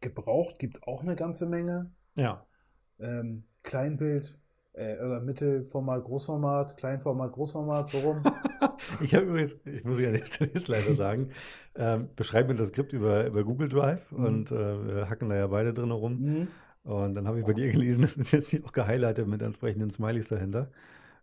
[0.00, 1.92] Gebraucht gibt es auch eine ganze Menge.
[2.16, 2.46] ja.
[2.98, 4.38] Ähm, Kleinbild
[4.72, 8.22] äh, oder Mittelformat, Großformat, Kleinformat, Großformat, so rum.
[9.02, 11.30] Ich habe übrigens, ich muss ja jetzt leider sagen,
[11.74, 14.24] ähm, beschreib mir das Skript über, über Google Drive Mhm.
[14.24, 16.18] und äh, wir hacken da ja beide drin rum.
[16.20, 16.48] Mhm.
[16.82, 19.90] Und dann habe ich bei dir gelesen, das ist jetzt hier auch gehighlightet mit entsprechenden
[19.90, 20.70] Smileys dahinter.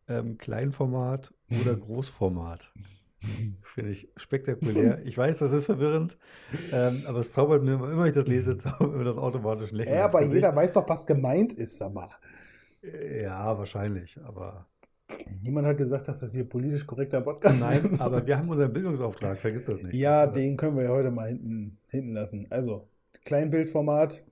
[0.07, 2.71] Ähm, Kleinformat oder Großformat.
[3.63, 5.03] Finde ich spektakulär.
[5.05, 6.17] Ich weiß, das ist verwirrend,
[6.71, 9.77] ähm, aber es zaubert mir immer, immer ich das lese, zaubert mir das automatisch ein
[9.77, 12.07] Lächeln Ja, aber jeder weiß doch, was gemeint ist, sag mal.
[13.21, 14.65] Ja, wahrscheinlich, aber
[15.41, 18.01] Niemand hat gesagt, dass das hier politisch korrekter Podcast nein, wird.
[18.01, 19.93] aber wir haben unseren Bildungsauftrag, vergiss das nicht.
[19.95, 22.45] Ja, Also, den können wir ja heute mal hinten, hinten lassen.
[22.49, 22.87] Also,
[23.23, 24.25] Kleinbildformat,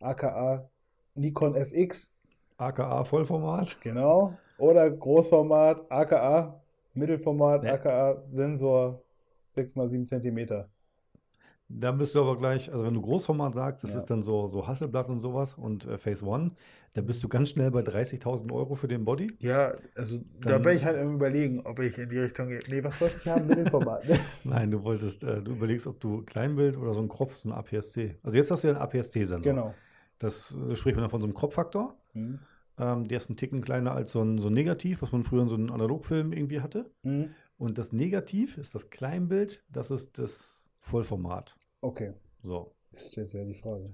[0.00, 0.68] aka
[1.14, 2.16] Nikon FX,
[2.58, 3.80] AKA Vollformat.
[3.80, 4.32] genau.
[4.58, 6.60] Oder Großformat, aka
[6.94, 7.70] Mittelformat, Nee.
[7.70, 9.02] aka Sensor
[9.56, 10.64] 6x7 cm.
[11.72, 13.98] Da bist du aber gleich, also wenn du Großformat sagst, das Ja.
[13.98, 16.50] ist dann so, so Hasselblatt und sowas und äh, Phase One,
[16.92, 19.28] da bist du ganz schnell bei 30.000 Euro für den Body.
[19.38, 22.60] Ja, also da bin ich halt am überlegen, ob ich in die Richtung gehe.
[22.68, 24.08] Nee, was wollte ich haben mit dem Format?
[24.08, 24.18] ne?
[24.44, 27.52] Nein, du wolltest, äh, du überlegst, ob du Kleinbild oder so ein Crop, so ein
[27.52, 28.16] APS-C.
[28.22, 29.52] Also jetzt hast du ja einen APS-C-Sensor.
[29.52, 29.74] genau.
[30.18, 31.96] Das äh, spricht man dann von so einem Crop-Faktor.
[32.14, 32.40] Mhm.
[32.76, 35.42] Ähm, der ist ein Ticken kleiner als so ein, so ein Negativ, was man früher
[35.42, 36.90] in so einem Analogfilm irgendwie hatte.
[37.02, 37.30] Mhm.
[37.56, 41.56] Und das Negativ ist das Kleinbild, das ist das Vollformat.
[41.82, 42.74] Okay, So.
[42.90, 43.92] ist jetzt ja die Frage.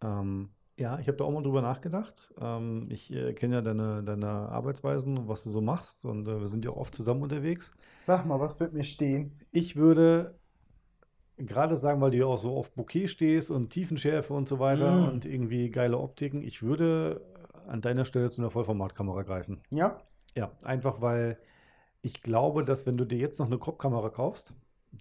[0.00, 2.32] Ähm, ja, ich habe da auch mal drüber nachgedacht.
[2.40, 6.40] Ähm, ich äh, kenne ja deine, deine Arbeitsweisen und was du so machst und äh,
[6.40, 7.72] wir sind ja auch oft zusammen unterwegs.
[8.00, 9.38] Sag mal, was wird mir stehen?
[9.52, 10.34] Ich würde
[11.36, 14.92] gerade sagen, weil du ja auch so auf Bouquet stehst und Tiefenschärfe und so weiter
[14.92, 15.08] Mm.
[15.08, 17.20] und irgendwie geile Optiken, ich würde
[17.66, 19.60] an deiner Stelle zu einer Vollformatkamera greifen.
[19.70, 20.00] Ja?
[20.36, 21.38] Ja, einfach weil
[22.02, 24.52] ich glaube, dass wenn du dir jetzt noch eine Crop-Kamera kaufst,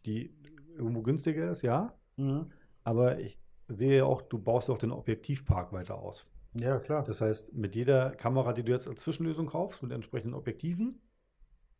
[0.06, 0.34] die
[0.78, 2.52] irgendwo günstiger ist, ja, Mhm.
[2.84, 6.28] aber ich sehe ja auch, du baust auch den Objektivpark weiter aus.
[6.60, 7.04] Ja, klar.
[7.04, 11.02] Das heißt, mit jeder Kamera, die du jetzt als Zwischenlösung kaufst, mit entsprechenden Objektiven,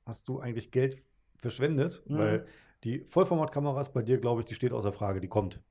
[0.06, 1.02] hast du eigentlich Geld
[1.38, 2.18] verschwendet, Mhm.
[2.18, 2.48] weil
[2.84, 5.62] die Vollformatkamera ist bei dir, glaube ich, die steht außer Frage, die kommt.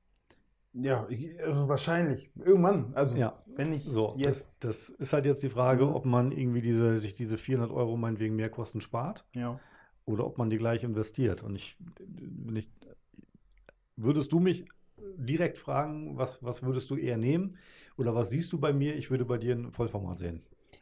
[0.75, 1.05] Ja,
[1.45, 2.31] also wahrscheinlich.
[2.35, 2.93] Irgendwann.
[2.95, 3.43] Also, Ja.
[3.45, 4.63] wenn ich So, jetzt.
[4.63, 5.93] das, das ist halt jetzt die Frage, Mhm.
[5.93, 9.59] ob man irgendwie diese, sich diese 400 Euro meinetwegen Mehrkosten spart Ja.
[10.05, 11.43] oder ob man die gleich investiert.
[11.43, 12.71] Und ich, wenn ich,
[13.95, 14.65] würdest du mich
[15.17, 17.57] direkt fragen, was, was würdest du eher nehmen?
[17.97, 18.95] Oder was siehst du bei mir?
[18.95, 20.41] Ich würde bei dir ein Vollformat sehen.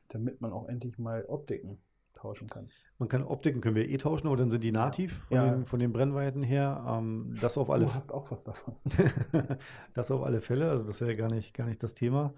[0.10, 1.78] Damit man auch endlich mal Optiken
[2.14, 2.70] tauschen kann.
[3.00, 5.50] Man kann Optiken können wir eh tauschen, aber dann sind die nativ von, Ja.
[5.56, 6.86] den, von den Brennweiten her.
[6.88, 8.76] Ähm, das auf alle Du hast auch was davon.
[9.94, 12.34] das auf alle Fälle, also das wäre gar nicht, gar nicht das Thema.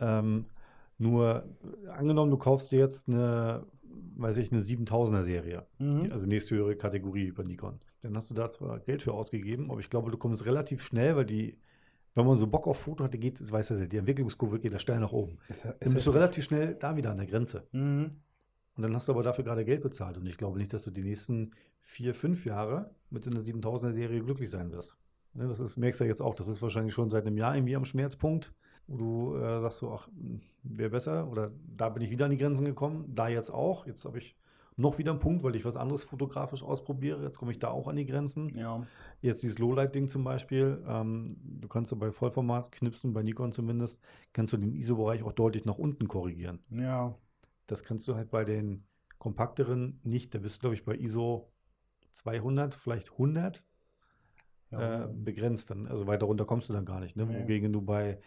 [0.00, 0.46] Ähm,
[0.98, 1.44] nur
[1.96, 3.64] angenommen, du kaufst dir jetzt eine,
[4.16, 6.10] weiß ich, eine 7000er Serie, Mhm.
[6.12, 7.80] also nächsthöhere Kategorie über Nikon.
[8.02, 11.16] Dann hast du da zwar Geld für ausgegeben, aber ich glaube, du kommst relativ schnell,
[11.16, 11.56] weil die,
[12.14, 14.78] wenn man so Bock auf Foto hatte, geht, das weiß ja, die Entwicklungskurve geht da
[14.78, 15.38] steil nach oben.
[15.48, 17.66] Ist, ja- Dann ist bist du relativ schnell da wieder an der Grenze.
[17.72, 18.16] Mhm.
[18.76, 20.16] Und dann hast du aber dafür gerade Geld bezahlt.
[20.18, 24.22] Und ich glaube nicht, dass du die nächsten vier, fünf Jahre mit einer 7000er Serie
[24.22, 24.96] glücklich sein wirst.
[25.34, 27.54] Ne, das ist, merkst du ja jetzt auch, das ist wahrscheinlich schon seit einem Jahr
[27.54, 28.52] irgendwie am Schmerzpunkt,
[28.86, 30.08] wo du äh, sagst so, ach,
[30.62, 31.28] wäre besser.
[31.30, 33.86] Oder da bin ich wieder an die Grenzen gekommen, da jetzt auch.
[33.86, 34.34] Jetzt habe ich
[34.76, 37.22] noch wieder einen Punkt, weil ich was anderes fotografisch ausprobiere.
[37.22, 38.56] Jetzt komme ich da auch an die Grenzen.
[38.56, 38.86] Ja.
[39.20, 40.82] Jetzt dieses Lowlight-Ding zum Beispiel.
[40.86, 44.00] Ähm, du kannst ja bei Vollformat knipsen, bei Nikon zumindest,
[44.32, 46.60] kannst du den ISO-Bereich auch deutlich nach unten korrigieren.
[46.70, 47.14] Ja.
[47.66, 48.84] Das kannst du halt bei den
[49.18, 50.34] kompakteren nicht.
[50.34, 51.52] Da bist du, glaube ich, bei ISO
[52.12, 53.62] 200, vielleicht 100
[54.70, 55.04] ja.
[55.04, 55.70] äh, begrenzt.
[55.70, 57.16] Dann, also weiter runter kommst du dann gar nicht.
[57.16, 57.26] Ne?
[57.26, 57.42] Nee.
[57.42, 58.18] Wogegen du bei,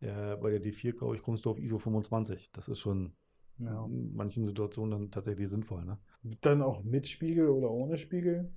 [0.00, 2.52] äh, bei der D4, glaube ich, kommst du auf ISO 25.
[2.52, 3.14] Das ist schon
[3.58, 3.84] ja.
[3.86, 5.84] in manchen Situationen dann tatsächlich sinnvoll.
[5.84, 5.98] Ne?
[6.40, 8.52] Dann auch mit Spiegel oder ohne Spiegel?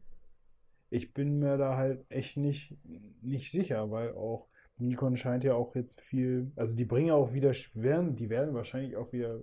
[0.89, 2.77] Ich bin mir da halt echt nicht,
[3.21, 7.33] nicht sicher, weil auch Nikon scheint ja auch jetzt viel, also die bringen ja auch
[7.33, 9.41] wieder, werden, die werden wahrscheinlich auch wieder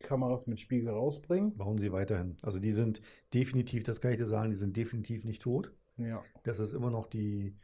[0.00, 1.56] Kameras mit Spiegel rausbringen.
[1.56, 2.36] Bauen sie weiterhin.
[2.42, 3.00] Also die sind
[3.32, 5.72] definitiv, das kann ich dir sagen, die sind definitiv nicht tot.
[5.96, 6.22] Ja.
[6.42, 7.56] Das ist immer noch die,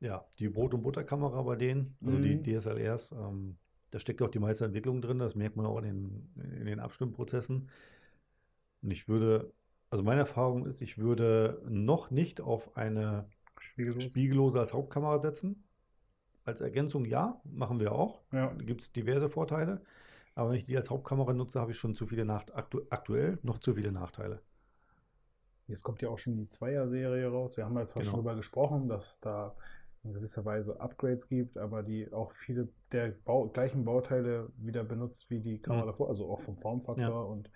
[0.00, 2.42] ja, die Brot- und Butterkamera bei denen, also die Mhm.
[2.44, 3.12] DSLRs.
[3.12, 3.56] Ähm,
[3.92, 6.80] da steckt auch die meiste Entwicklung drin, das merkt man auch in den, in den
[6.80, 7.68] Abstimmprozessen.
[8.82, 9.52] Und ich würde,
[9.90, 13.28] also meine Erfahrung ist, ich würde noch nicht auf eine
[13.60, 14.04] Spiegellos.
[14.04, 15.62] Spiegellose als Hauptkamera setzen.
[16.44, 18.22] Als Ergänzung ja, machen wir auch.
[18.32, 18.52] Ja.
[18.54, 19.82] Gibt es diverse Vorteile.
[20.34, 23.38] Aber wenn ich die als Hauptkamera nutze, habe ich schon zu viele Nacht aktu aktuell
[23.42, 24.40] noch zu viele Nachteile.
[25.68, 27.58] Jetzt kommt ja auch schon die Zweier-Serie raus.
[27.58, 28.22] Wir haben ja zwar schon Genau.
[28.22, 29.54] drüber gesprochen, dass da
[30.04, 35.30] in gewisser Weise Upgrades gibt, aber die auch viele der Bau gleichen Bauteile wieder benutzt
[35.30, 35.86] wie die Kamera Mhm.
[35.88, 37.20] davor, also auch vom Formfaktor Ja.
[37.22, 37.50] und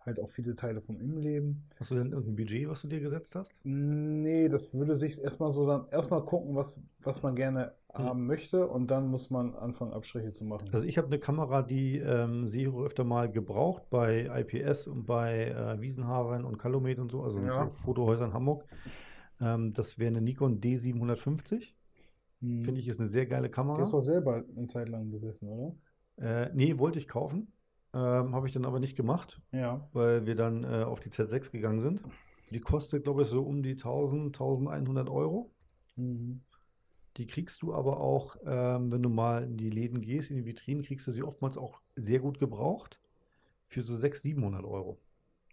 [0.00, 1.64] halt auch viele Teile vom Innenleben.
[1.78, 3.52] Hast du denn irgendein Budget, was du dir gesetzt hast?
[3.64, 8.06] Nee, das würde sich erstmal so dann erstmal gucken, was, was man gerne Hm.
[8.06, 10.68] haben möchte und dann muss man anfangen, Abstriche zu machen.
[10.72, 15.48] Also ich habe eine Kamera, die ähm, auch öfter mal gebraucht bei IPS und bei
[15.48, 17.64] äh, Wiesenhaven und Calumet und so, also Ja.
[17.66, 18.64] so Fotohäuser in Hamburg.
[19.44, 21.74] Ähm, das wäre eine Nikon D750.
[22.40, 22.64] Hm.
[22.64, 23.80] Finde ich, ist eine sehr geile Kamera.
[23.82, 25.74] ist auch selber eine Zeit lang besessen, oder?
[26.16, 27.52] Äh, nee, wollte ich kaufen.
[27.92, 29.88] Ähm, habe ich dann aber nicht gemacht, Ja.
[29.92, 32.02] weil wir dann äh, auf die Z6 gegangen sind.
[32.50, 35.52] Die kostet, glaube ich, so um die 1000, 1100 Euro.
[35.96, 36.40] Mhm.
[37.16, 40.44] Die kriegst du aber auch, ähm, wenn du mal in die Läden gehst, in die
[40.44, 43.00] Vitrinen, kriegst du sie oftmals auch sehr gut gebraucht.
[43.68, 44.98] Für so 600, 700 Euro.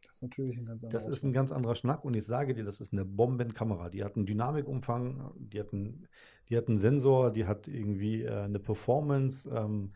[0.05, 2.53] Das ist natürlich ein ganz Das anderer ist ein ganz anderer Schnack und ich sage
[2.53, 3.89] dir, das ist eine Bombenkamera.
[3.89, 6.07] Die hat einen Dynamikumfang, die hat einen,
[6.49, 9.49] die hat einen Sensor, die hat irgendwie äh, eine Performance.
[9.49, 9.91] Ähm,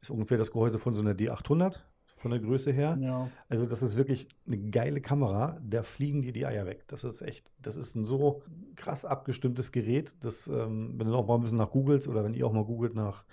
[0.00, 1.80] ist ungefähr das Gehäuse von so einer D800
[2.22, 2.96] von der Größe her.
[3.00, 3.28] Ja.
[3.48, 6.84] Also das ist wirklich eine geile Kamera, da fliegen dir die Eier weg.
[6.86, 8.42] Das ist echt, das ist ein so
[8.76, 12.34] krass abgestimmtes Gerät, dass, ähm, wenn du noch mal ein bisschen nach googelst oder wenn
[12.34, 13.24] ihr auch mal googelt nach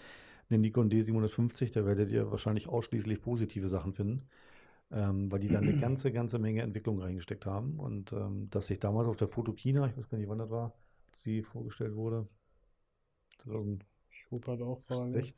[0.49, 4.23] einer Nikon D750, da werdet ihr wahrscheinlich ausschließlich positive Sachen finden,
[4.91, 8.79] ähm, weil die da eine ganze, ganze Menge Entwicklung reingesteckt haben und ähm, dass sich
[8.79, 10.73] damals auf der Fotokina, ich weiß gar nicht, wann das war,
[11.15, 12.27] sie vorgestellt wurde,
[13.39, 15.33] 2016, Ich gucke halt auch parallel.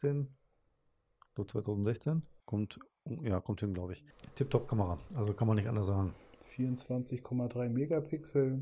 [1.36, 2.80] so 2016, kommt,
[3.24, 4.04] ja, kommt hin, glaube ich.
[4.36, 6.14] Tip-Top-Kamera, also kann man nicht anders sagen.
[6.56, 8.62] 24,3 Megapixel.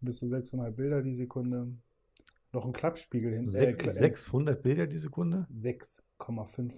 [0.00, 1.68] Bis zu 6,5 Bilder die Sekunde.
[2.54, 3.50] Noch ein Klappspiegel hinten.
[3.50, 5.46] Sechs, Kla- 600 Bilder die Sekunde?
[5.54, 6.00] 6,5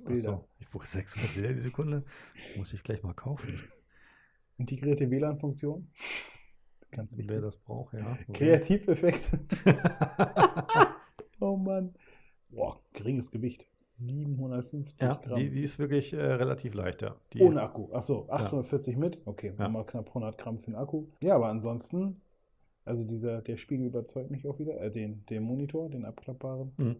[0.00, 0.22] Ach Bilder.
[0.22, 2.04] so, ich brauche 600 Bilder die Sekunde.
[2.56, 3.60] Muss ich gleich mal kaufen.
[4.58, 5.88] Integrierte WLAN-Funktion.
[6.90, 7.40] Ganz Wer wichtig.
[7.42, 8.16] das braucht, ja.
[8.32, 9.38] Kreativeffekte.
[11.40, 11.94] oh Mann.
[12.48, 13.68] Boah, geringes Gewicht.
[13.74, 15.38] 750 ja, Gramm.
[15.38, 17.16] die, die ist wirklich äh, relativ leicht, ja.
[17.32, 17.92] Die, Ohne Akku.
[17.92, 19.20] Achso, 840 mit.
[19.26, 19.68] Okay, Ja.
[19.68, 21.08] mal knapp 100 Gramm für den Akku.
[21.20, 22.22] Ja, aber ansonsten,
[22.86, 24.80] also dieser, der Spiegel überzeugt mich auch wieder.
[24.80, 26.72] Äh, den, den Monitor, den abklappbaren.
[26.76, 26.96] Mhm.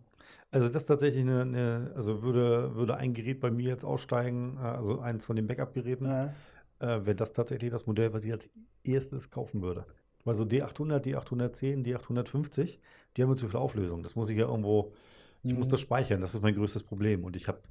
[0.51, 4.57] Also das ist tatsächlich eine, eine, also würde, würde ein Gerät bei mir jetzt aussteigen,
[4.57, 6.35] äh, also eins von den Backup-Geräten, Ja.
[6.81, 8.51] äh, wäre das tatsächlich das Modell, was ich als
[8.85, 9.87] erstes kaufen würde.
[10.25, 12.81] Weil so D800, D810, D850,
[13.17, 14.03] die haben mir zu viel Auflösung.
[14.03, 14.93] Das muss ich ja irgendwo,
[15.47, 15.71] ich muss Mhm.
[15.71, 17.25] das speichern, das ist mein größtes Problem.
[17.25, 17.63] Und ich habe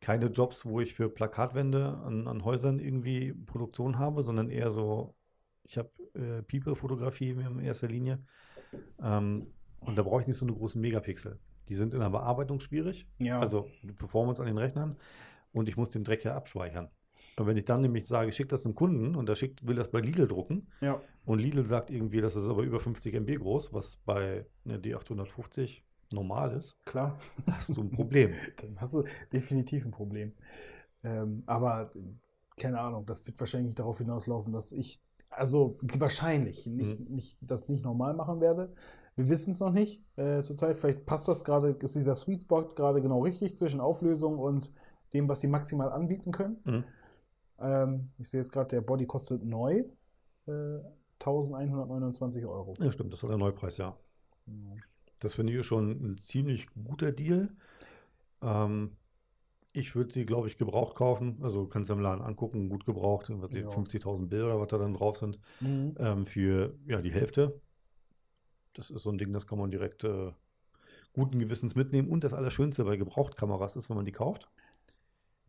[0.00, 5.14] keine Jobs, wo ich für Plakatwände an, an Häusern irgendwie Produktion habe, sondern eher so,
[5.64, 8.18] ich habe äh, People-Fotografie in erster Linie.
[9.02, 9.46] Ähm,
[9.80, 11.38] und da brauche ich nicht so eine großen Megapixel.
[11.68, 13.40] Die sind in der Bearbeitung schwierig, Ja.
[13.40, 14.96] also die Performance an den Rechnern.
[15.52, 16.88] Und ich muss den Dreck ja abspeichern.
[17.38, 19.76] Und wenn ich dann nämlich sage, ich schicke das einem Kunden und der schickt, will
[19.76, 21.00] das bei Lidl drucken ja.
[21.24, 25.82] und Lidl sagt irgendwie, das ist aber über 50 MB groß, was bei ne, D850
[26.12, 27.18] normal ist, Klar.
[27.50, 28.32] hast du ein Problem.
[28.60, 30.34] Dann hast du definitiv ein Problem.
[31.02, 31.90] Ähm, aber
[32.58, 35.02] keine Ahnung, das wird wahrscheinlich darauf hinauslaufen, dass ich,
[35.36, 37.14] also wahrscheinlich nicht, Mhm.
[37.14, 38.72] nicht, das nicht normal machen werde.
[39.14, 40.76] Wir wissen es noch nicht äh, zurzeit.
[40.76, 44.70] Vielleicht passt das gerade, ist dieser Sweet Spot gerade genau richtig zwischen Auflösung und
[45.14, 46.56] dem, was sie maximal anbieten können.
[46.64, 46.84] Mhm.
[47.58, 49.84] Ähm, ich sehe jetzt gerade, der Body kostet neu
[50.46, 50.78] äh,
[51.20, 52.74] 1129 Euro.
[52.80, 53.96] Ja, stimmt, das war der Neupreis, ja.
[55.20, 57.48] Das finde ich schon ein ziemlich guter Deal.
[58.42, 58.96] Ähm,
[59.76, 61.38] ich würde sie, glaube ich, gebraucht kaufen.
[61.42, 63.68] Also kannst du im Laden angucken, gut gebraucht, was Ja.
[63.68, 65.94] 50.000 Bilder oder was da dann drauf sind, Mhm.
[65.98, 67.60] ähm, für ja, die Hälfte.
[68.74, 70.32] Das ist so ein Ding, das kann man direkt äh,
[71.12, 72.08] guten Gewissens mitnehmen.
[72.10, 74.50] Und das Allerschönste bei Gebrauchtkameras ist, wenn man die kauft,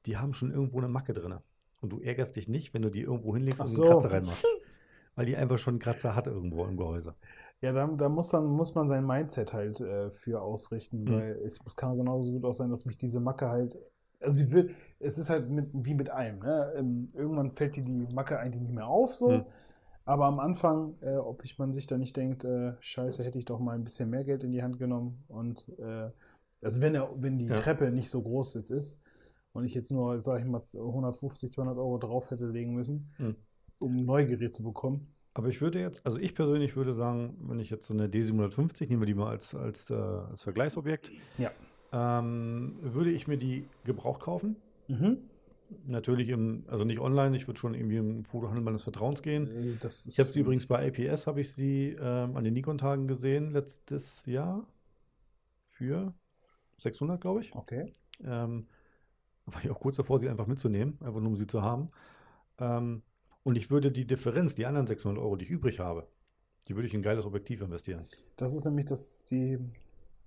[0.06, 1.36] die haben schon irgendwo eine Macke drin.
[1.82, 3.84] Und du ärgerst dich nicht, wenn du die irgendwo hinlegst Ach und so.
[3.84, 4.46] einen Kratzer reinmachst.
[5.16, 7.16] Weil die einfach schon einen Kratzer hat irgendwo im Gehäuse.
[7.60, 11.12] Ja, da, da muss, dann, muss man sein Mindset halt äh, für ausrichten, Mhm.
[11.12, 13.78] weil es, es kann genauso gut auch sein, dass mich diese Macke halt.
[14.20, 16.40] Also sie will, es ist halt mit, wie mit allem.
[16.40, 16.74] Ne?
[16.76, 19.30] Ähm, irgendwann fällt dir die Macke eigentlich nicht mehr auf, so.
[19.30, 19.46] Mhm.
[20.06, 23.46] Aber am Anfang, äh, ob ich man sich da nicht denkt, äh, scheiße, hätte ich
[23.46, 25.24] doch mal ein bisschen mehr Geld in die Hand genommen.
[25.28, 26.10] Und äh,
[26.62, 27.56] also wenn, er, wenn die Ja.
[27.56, 29.00] Treppe nicht so groß jetzt ist
[29.52, 33.36] und ich jetzt nur, sag ich mal, 150, 200 Euro drauf hätte legen müssen, Mhm.
[33.80, 35.14] um ein Neugerät zu bekommen.
[35.34, 38.88] Aber ich würde jetzt, also ich persönlich würde sagen, wenn ich jetzt so eine D750,
[38.90, 41.52] nehmen wir die mal als, als, äh, als Vergleichsobjekt, Ja.
[41.92, 44.56] Ähm, würde ich mir die gebraucht kaufen.
[44.88, 45.18] Mhm.
[45.86, 49.48] Natürlich im, also nicht online, ich würde schon irgendwie im Fotohandel meines Vertrauens gehen.
[49.48, 53.52] Äh, Ich habe sie übrigens bei APS, habe ich sie ähm, an den Nikon-Tagen gesehen,
[53.52, 54.66] letztes Jahr
[55.72, 56.14] für
[56.78, 57.54] 600, glaube ich.
[57.54, 57.92] Okay.
[58.24, 58.68] Ähm,
[59.46, 61.90] war ich auch kurz davor, sie einfach mitzunehmen, einfach nur um sie zu haben.
[62.60, 63.02] Ähm,
[63.44, 66.08] und ich würde die Differenz, die anderen 600 Euro, die ich übrig habe,
[66.68, 68.00] die würde ich in ein geiles Objektiv investieren.
[68.36, 69.58] Das ist nämlich das, die,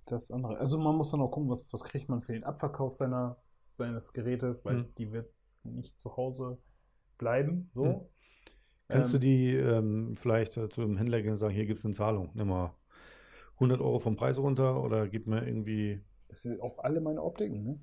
[0.05, 0.57] das andere.
[0.57, 4.11] Also man muss dann auch gucken, was, was kriegt man für den Abverkauf seiner, seines
[4.13, 4.93] Gerätes, weil Mhm.
[4.97, 5.31] die wird
[5.63, 6.57] nicht zu Hause
[7.17, 7.69] bleiben.
[7.71, 7.85] So.
[7.85, 8.01] Mhm.
[8.87, 11.79] Kannst du Ähm, die ähm, vielleicht äh, zu einem Händler gehen und sagen, hier gibt
[11.79, 12.75] es eine Zahlung, nimm mal
[13.59, 16.01] 100 Euro vom Preis runter oder gib mir irgendwie.
[16.27, 17.79] Das sind auch alle meine Optiken, ne?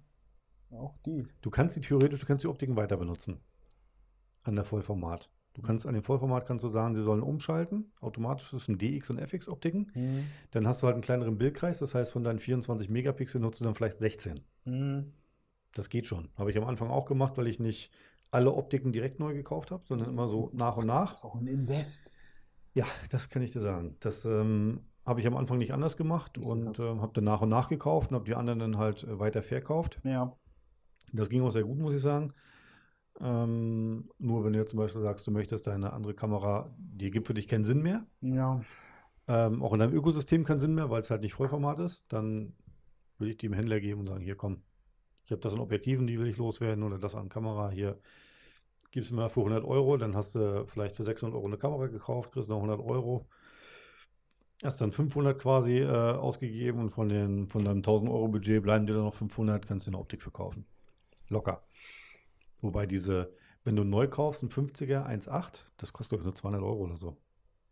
[0.71, 1.27] Auch die.
[1.41, 3.41] Du kannst die theoretisch, du kannst die Optiken weiter benutzen.
[4.43, 5.31] An der Vollformat.
[5.59, 9.19] Du kannst an dem Vollformat kannst du sagen, sie sollen umschalten, automatisch zwischen DX und
[9.19, 9.91] FX Optiken.
[9.93, 10.27] Mhm.
[10.53, 13.65] Dann hast du halt einen kleineren Bildkreis, das heißt, von deinen 24 Megapixel nutzt du
[13.65, 14.39] dann vielleicht 16.
[14.67, 15.13] Mhm.
[15.75, 16.29] Das geht schon.
[16.37, 17.91] Habe ich am Anfang auch gemacht, weil ich nicht
[18.31, 21.09] alle Optiken direkt neu gekauft habe, sondern immer so nach und nach.
[21.09, 22.13] Das ist auch ein Invest.
[22.75, 23.97] Ja, das kann ich dir sagen.
[23.99, 27.49] Das ähm, habe ich am Anfang nicht anders gemacht und ähm, habe dann nach und
[27.49, 29.99] nach gekauft und habe die anderen dann halt äh, weiter verkauft.
[30.05, 30.37] Ja.
[31.13, 32.33] Das ging auch sehr gut, muss ich sagen.
[33.21, 37.27] Ähm, nur wenn du jetzt zum Beispiel sagst, du möchtest deine andere Kamera, die gibt
[37.27, 38.61] für dich keinen Sinn mehr, Ja.
[39.27, 42.55] ähm, auch in deinem Ökosystem keinen Sinn mehr, weil es halt nicht Vollformat ist, dann
[43.19, 44.62] würde ich die dem Händler geben und sagen, hier komm,
[45.27, 47.71] Ich habe das an Objektiven, die will ich loswerden oder das an Kamera.
[47.71, 47.99] Hier
[48.93, 51.87] gibst du mir für 100 Euro, dann hast du vielleicht für 600 Euro eine Kamera
[51.89, 53.29] gekauft, kriegst noch 100 Euro.
[54.62, 58.87] Hast dann 500 quasi äh, ausgegeben und von, den, von deinem 1000 Euro Budget bleiben
[58.87, 60.66] dir dann noch 500, kannst du eine Optik verkaufen.
[61.29, 61.61] Locker.
[62.61, 63.33] Wobei diese,
[63.65, 66.97] wenn du neu kaufst, ein 50er 1.8, das kostet glaube ich nur 200 Euro oder
[66.97, 67.17] so.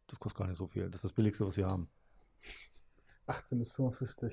[0.06, 0.84] Das kostet gar nicht so viel.
[0.84, 1.88] Das ist das Billigste, was wir haben.
[3.26, 4.32] 18 bis 55.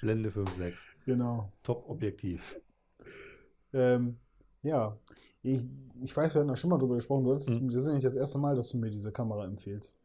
[0.00, 0.74] Blende 5.6.
[1.06, 1.52] Genau.
[1.62, 2.60] Top-Objektiv.
[3.72, 4.18] Ähm,
[4.62, 4.98] ja,
[5.42, 5.62] ich,
[6.02, 7.24] ich weiß, wir hatten da schon mal drüber gesprochen.
[7.24, 7.70] Du hattest, Mhm.
[7.70, 9.96] Das ist ja nicht das erste Mal, dass du mir diese Kamera empfehlst.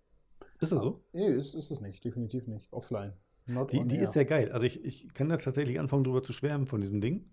[0.59, 1.03] Ist das so?
[1.11, 2.03] Nee, ist, ist es nicht.
[2.03, 2.71] Definitiv nicht.
[2.71, 3.13] Offline.
[3.47, 4.51] Not Die, die ist sehr geil.
[4.51, 7.29] Also ich, ich kann da tatsächlich anfangen, drüber zu schwärmen von diesem Ding.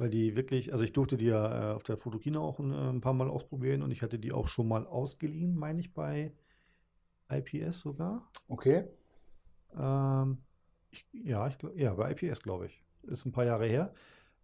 [0.00, 2.88] Weil die wirklich, also ich durfte die ja äh, auf der Fotokina auch ein, äh,
[2.88, 6.32] ein paar Mal ausprobieren und ich hatte die auch schon mal ausgeliehen, meine ich, bei
[7.30, 8.26] IPS sogar.
[8.48, 8.84] Okay.
[9.78, 10.38] Ähm,
[10.90, 12.82] ich, ja, ich, ja, bei IPS, glaube ich.
[13.08, 13.92] Ist ein paar Jahre her.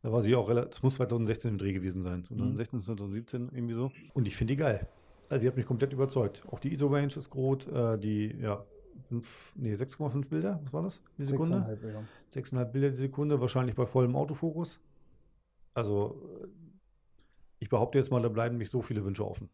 [0.03, 2.23] Da war sie auch relativ, das muss 2016 im Dreh gewesen sein.
[2.27, 3.91] 2016, 2017, irgendwie so.
[4.13, 4.87] Und ich finde die geil.
[5.31, 6.45] Also die hat mich komplett überzeugt.
[6.49, 7.67] Auch die ISO-Range ist gut.
[7.69, 8.63] Äh, die, ja,
[9.55, 11.03] nee, 6,5 Bilder, was war das?
[11.17, 11.57] Die Sekunde?
[11.57, 12.03] 6,5, ja.
[12.35, 14.81] 6,5 Bilder die Sekunde, wahrscheinlich bei vollem Autofokus.
[15.77, 16.49] Also, äh,
[17.59, 19.51] ich behaupte jetzt mal, da bleiben nicht so viele Wünsche offen.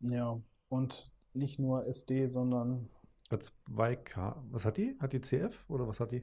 [0.00, 0.38] Ja.
[0.68, 2.90] Und nicht nur SD, sondern.
[3.30, 4.96] Hat 2K, was hat die?
[5.00, 6.22] Hat die CF oder was hat die?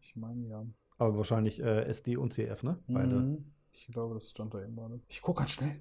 [0.00, 0.64] Ich meine ja.
[0.98, 2.78] Aber wahrscheinlich äh, SD und CF, ne?
[2.86, 3.16] Beide.
[3.16, 3.44] Mhm.
[3.72, 5.00] Ich glaube, das stand da eben gerade.
[5.08, 5.74] Ich gucke ganz schnell.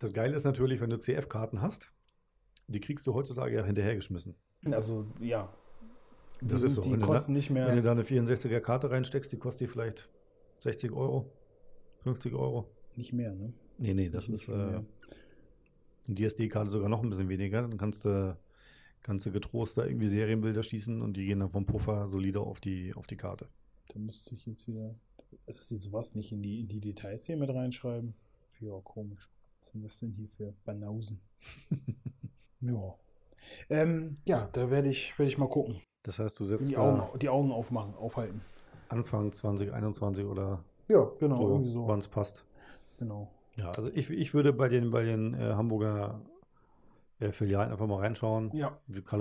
[0.00, 1.92] Das Geile ist natürlich, wenn du CF-Karten hast,
[2.66, 4.34] die kriegst du heutzutage ja hinterhergeschmissen.
[4.68, 5.52] Also, ja.
[6.40, 6.80] Die, Das sind, ist so.
[6.82, 7.68] die Wenn kosten nicht mehr.
[7.68, 10.08] Wenn du da eine 64er Karte reinsteckst, die kostet die vielleicht
[10.58, 11.30] 60 Euro,
[12.04, 12.68] 50 Euro.
[12.96, 13.52] nicht mehr, ne?
[13.78, 14.80] Nee, nee, das Nicht ist äh,
[16.06, 17.62] die SD-Karte sogar noch ein bisschen weniger.
[17.62, 18.36] Dann kannst du,
[19.02, 22.60] kannst du getrost da irgendwie Serienbilder schießen und die gehen dann vom Puffer solide auf
[22.60, 23.48] die, auf die Karte.
[23.88, 24.94] Da müsste ich jetzt wieder,
[25.46, 28.14] dass sie sowas nicht in die, in die Details hier mit reinschreiben.
[28.60, 29.28] Ja, komisch.
[29.60, 31.20] Was sind das denn hier für Banausen?
[32.60, 32.94] ja.
[33.70, 35.80] Ähm, ja, da werde ich, werde ich mal gucken.
[36.02, 38.42] Das heißt, du setzt Die Augen, die Augen aufmachen, aufhalten.
[38.88, 41.88] Anfang 2021 oder Ja, genau, so, irgendwie so.
[41.88, 42.44] wann es passt.
[42.98, 43.30] Genau.
[43.56, 46.20] Ja, also ich, ich würde bei den, bei den äh, Hamburger
[47.20, 48.50] äh, Filialen einfach mal reinschauen.
[48.54, 48.78] Ja.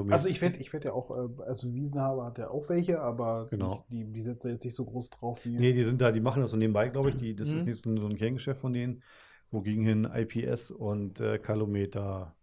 [0.10, 3.48] Also ich werde ich werd ja auch, äh, also Wiesenhaber hat ja auch welche, aber
[3.50, 3.84] Genau.
[3.92, 5.58] die, die, er jetzt nicht so groß drauf wie.
[5.58, 7.18] Nee, die sind da, die machen das so nebenbei, glaube ich.
[7.18, 7.72] Die, das ist Mhm.
[7.72, 9.04] nicht so, so ein Kerngeschäft von denen,
[9.52, 12.36] wogegen hin IPS und äh, Kalometer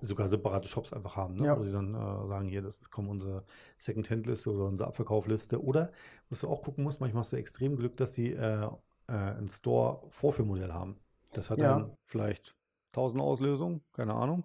[0.00, 1.46] sogar separate Shops einfach haben, ne?
[1.46, 1.58] Ja.
[1.58, 3.44] wo sie dann äh, sagen, hier, das ist kommen unsere
[3.78, 5.62] Second-Hand-Liste oder unsere Abverkaufliste.
[5.62, 5.92] Oder,
[6.30, 9.48] was du auch gucken musst, manchmal hast du extrem Glück, dass sie äh, äh, ein
[9.48, 10.96] Store-Vorführmodell haben.
[11.32, 11.78] Das hat Ja.
[11.78, 12.56] dann vielleicht
[12.92, 14.44] 1000 Auslösungen, keine Ahnung.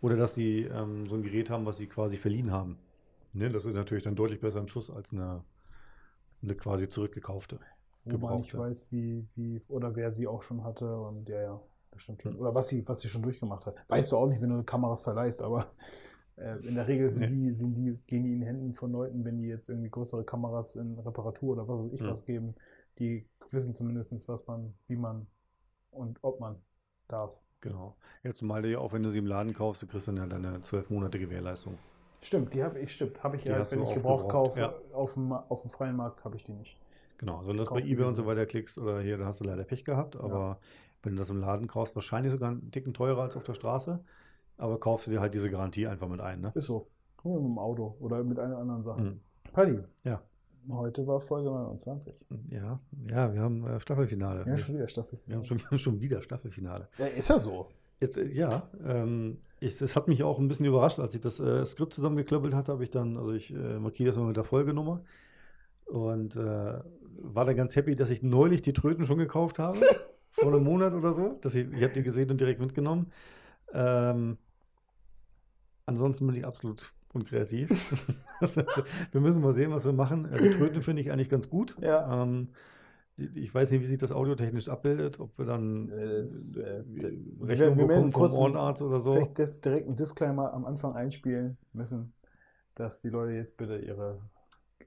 [0.00, 2.78] Oder dass sie ähm, so ein Gerät haben, was sie quasi verliehen haben.
[3.34, 3.48] Ne?
[3.48, 5.44] Das ist natürlich dann deutlich besser ein Schuss als eine,
[6.42, 7.58] eine quasi zurückgekaufte.
[8.06, 11.60] wo man nicht weiß, wie, wie, oder wer sie auch schon hatte und ja, ja,
[11.90, 12.36] das stimmt schon.
[12.36, 13.84] Oder was sie, was sie schon durchgemacht hat.
[13.88, 15.64] Weißt du auch nicht, wenn du Kameras verleihst, aber
[16.36, 17.48] äh, in der Regel sind Nee.
[17.48, 20.76] die, sind die, gehen die in Händen von Leuten, wenn die jetzt irgendwie größere Kameras
[20.76, 22.08] in Reparatur oder was weiß ich Mhm.
[22.08, 22.54] was geben,
[22.98, 25.26] die wissen zumindest, was man, wie man
[25.90, 26.56] und ob man
[27.08, 27.40] darf.
[27.60, 27.96] Genau.
[28.22, 30.26] Ja, zumal du ja auch, wenn du sie im Laden kaufst, du kriegst dann ja
[30.26, 31.76] deine zwölf Monate Gewährleistung.
[32.20, 34.74] Stimmt, die habe ich, stimmt, habe ich Die ja, hast wenn ich Gebrauch kaufe, ja.
[34.92, 36.76] auf, dem, auf dem freien Markt habe ich die nicht.
[37.16, 39.40] Genau, also wenn du das bei eBay und so weiter klickst oder hier, da hast
[39.40, 40.60] du leider Pech gehabt, aber
[41.02, 44.00] wenn du das im Laden kaufst, wahrscheinlich sogar einen Ticken teurer als auf der Straße,
[44.56, 46.52] aber kaufst du dir halt diese Garantie einfach mit ein, ne?
[46.54, 46.88] Ist so.
[47.24, 49.00] Ja, mit dem Auto oder mit einer anderen Sache.
[49.00, 49.20] Mhm.
[49.52, 50.22] Paddy, Ja.
[50.70, 52.14] heute war Folge 29.
[52.50, 52.78] Ja,
[53.08, 54.44] ja, wir haben äh, Staffelfinale.
[54.46, 55.18] Ja, schon wieder Staffel.
[55.26, 56.88] Wir haben schon, wir haben schon wieder Staffelfinale.
[56.98, 57.68] Ja, ist ja so.
[58.00, 61.40] Jetzt, äh, ja, ähm, ich, es hat mich auch ein bisschen überrascht, als ich das
[61.40, 64.44] äh, Skript zusammengeklöppelt hatte, habe ich dann, also ich äh, markiere das mal mit der
[64.44, 65.00] Folgenummer
[65.86, 66.80] und äh,
[67.22, 69.76] war dann ganz happy, dass ich neulich die Tröten schon gekauft habe,
[70.40, 71.38] vor einem Monat oder so.
[71.40, 73.10] Dass ich ich habe die gesehen und direkt mitgenommen.
[73.72, 74.38] Ähm,
[75.86, 77.68] ansonsten bin ich absolut unkreativ.
[78.40, 78.62] Also,
[79.10, 80.24] wir müssen mal sehen, was wir machen.
[80.26, 81.74] Äh, Die Tröten finde ich eigentlich ganz gut.
[81.80, 82.22] Ja.
[82.22, 82.50] Ähm,
[83.34, 86.84] ich weiß nicht, wie sich das audiotechnisch abbildet, ob wir dann Äh, das, äh, äh,
[86.86, 89.10] wir- Rechnung bekommen vom ein- Ohrenarzt oder so.
[89.10, 92.12] Vielleicht das direkt einen Disclaimer am Anfang einspielen müssen,
[92.76, 94.20] dass die Leute jetzt bitte ihre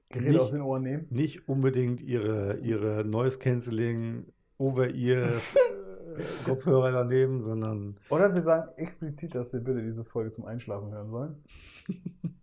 [0.08, 1.06] Geräte Nicht- aus den Ohren nehmen.
[1.10, 4.32] Nicht unbedingt ihre, ihre Noise Cancelling
[4.62, 5.32] Over-Ear äh,
[6.44, 11.10] Kopfhörer daneben, sondern Oder wir sagen explizit, dass sie bitte diese Folge zum Einschlafen hören
[11.10, 11.44] sollen.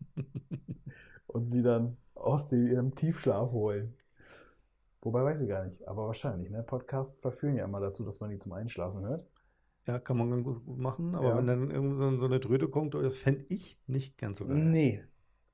[1.28, 3.94] Und sie dann aus dem, ihrem Tiefschlaf holen.
[5.02, 6.50] Wobei weiß ich gar nicht, aber wahrscheinlich.
[6.50, 6.64] Ne?
[6.64, 9.26] Podcasts verführen ja immer dazu, dass man die zum Einschlafen hört.
[9.88, 11.16] ja, kann man ganz gut, machen.
[11.16, 11.38] Aber Ja.
[11.38, 14.58] wenn dann irgend so, eine Tröte kommt, das fände ich nicht ganz so geil.
[14.58, 15.04] Nee.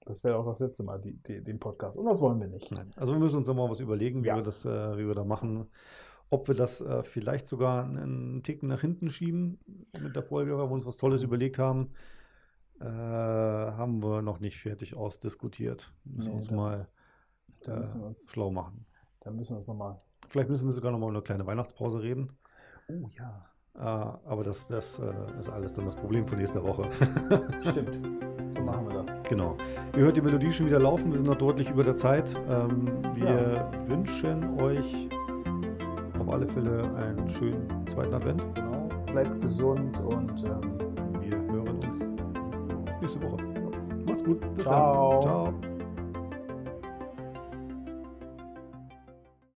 [0.06, 1.98] Das wäre auch das letzte Mal, die, die, den Podcast.
[1.98, 2.72] Und das wollen wir nicht.
[2.72, 2.92] Nein.
[2.96, 4.36] Also wir müssen uns nochmal was überlegen, wie Ja.
[4.36, 5.68] wir das, äh, wie wir da machen.
[6.30, 9.60] Ob wir das äh, vielleicht sogar einen Ticken nach hinten schieben
[10.02, 11.92] mit der Folge, weil wir uns was Tolles überlegt haben,
[12.82, 15.94] äh, haben wir noch nicht fertig ausdiskutiert.
[16.04, 16.88] Müssen Nee, uns da- mal
[17.64, 18.86] Da äh, müssen wir uns, schlau machen.
[19.22, 20.02] da müssen wir uns nochmal.
[20.28, 22.32] Vielleicht müssen wir sogar noch mal eine kleine Weihnachtspause reden.
[22.90, 23.46] Oh ja,
[23.76, 26.90] Äh, aber das, das äh, ist alles dann das Problem für nächste Woche.
[27.62, 28.00] stimmt.
[28.48, 29.22] So machen wir das.
[29.24, 29.58] genau.
[29.96, 31.12] Ihr hört die Melodie schon wieder laufen.
[31.12, 32.36] Wir sind noch deutlich über der Zeit.
[32.48, 35.10] Ähm, wir wünschen euch
[36.26, 38.44] auf alle Fälle einen schönen zweiten Advent.
[38.56, 38.90] Genau.
[39.12, 42.12] Bleibt gesund und ähm, Wir hören uns
[43.02, 43.44] nächste Woche.
[44.08, 44.56] Macht's gut.
[44.56, 45.22] Bis Ciao.
[45.22, 45.54] dann.
[45.62, 45.75] Ciao.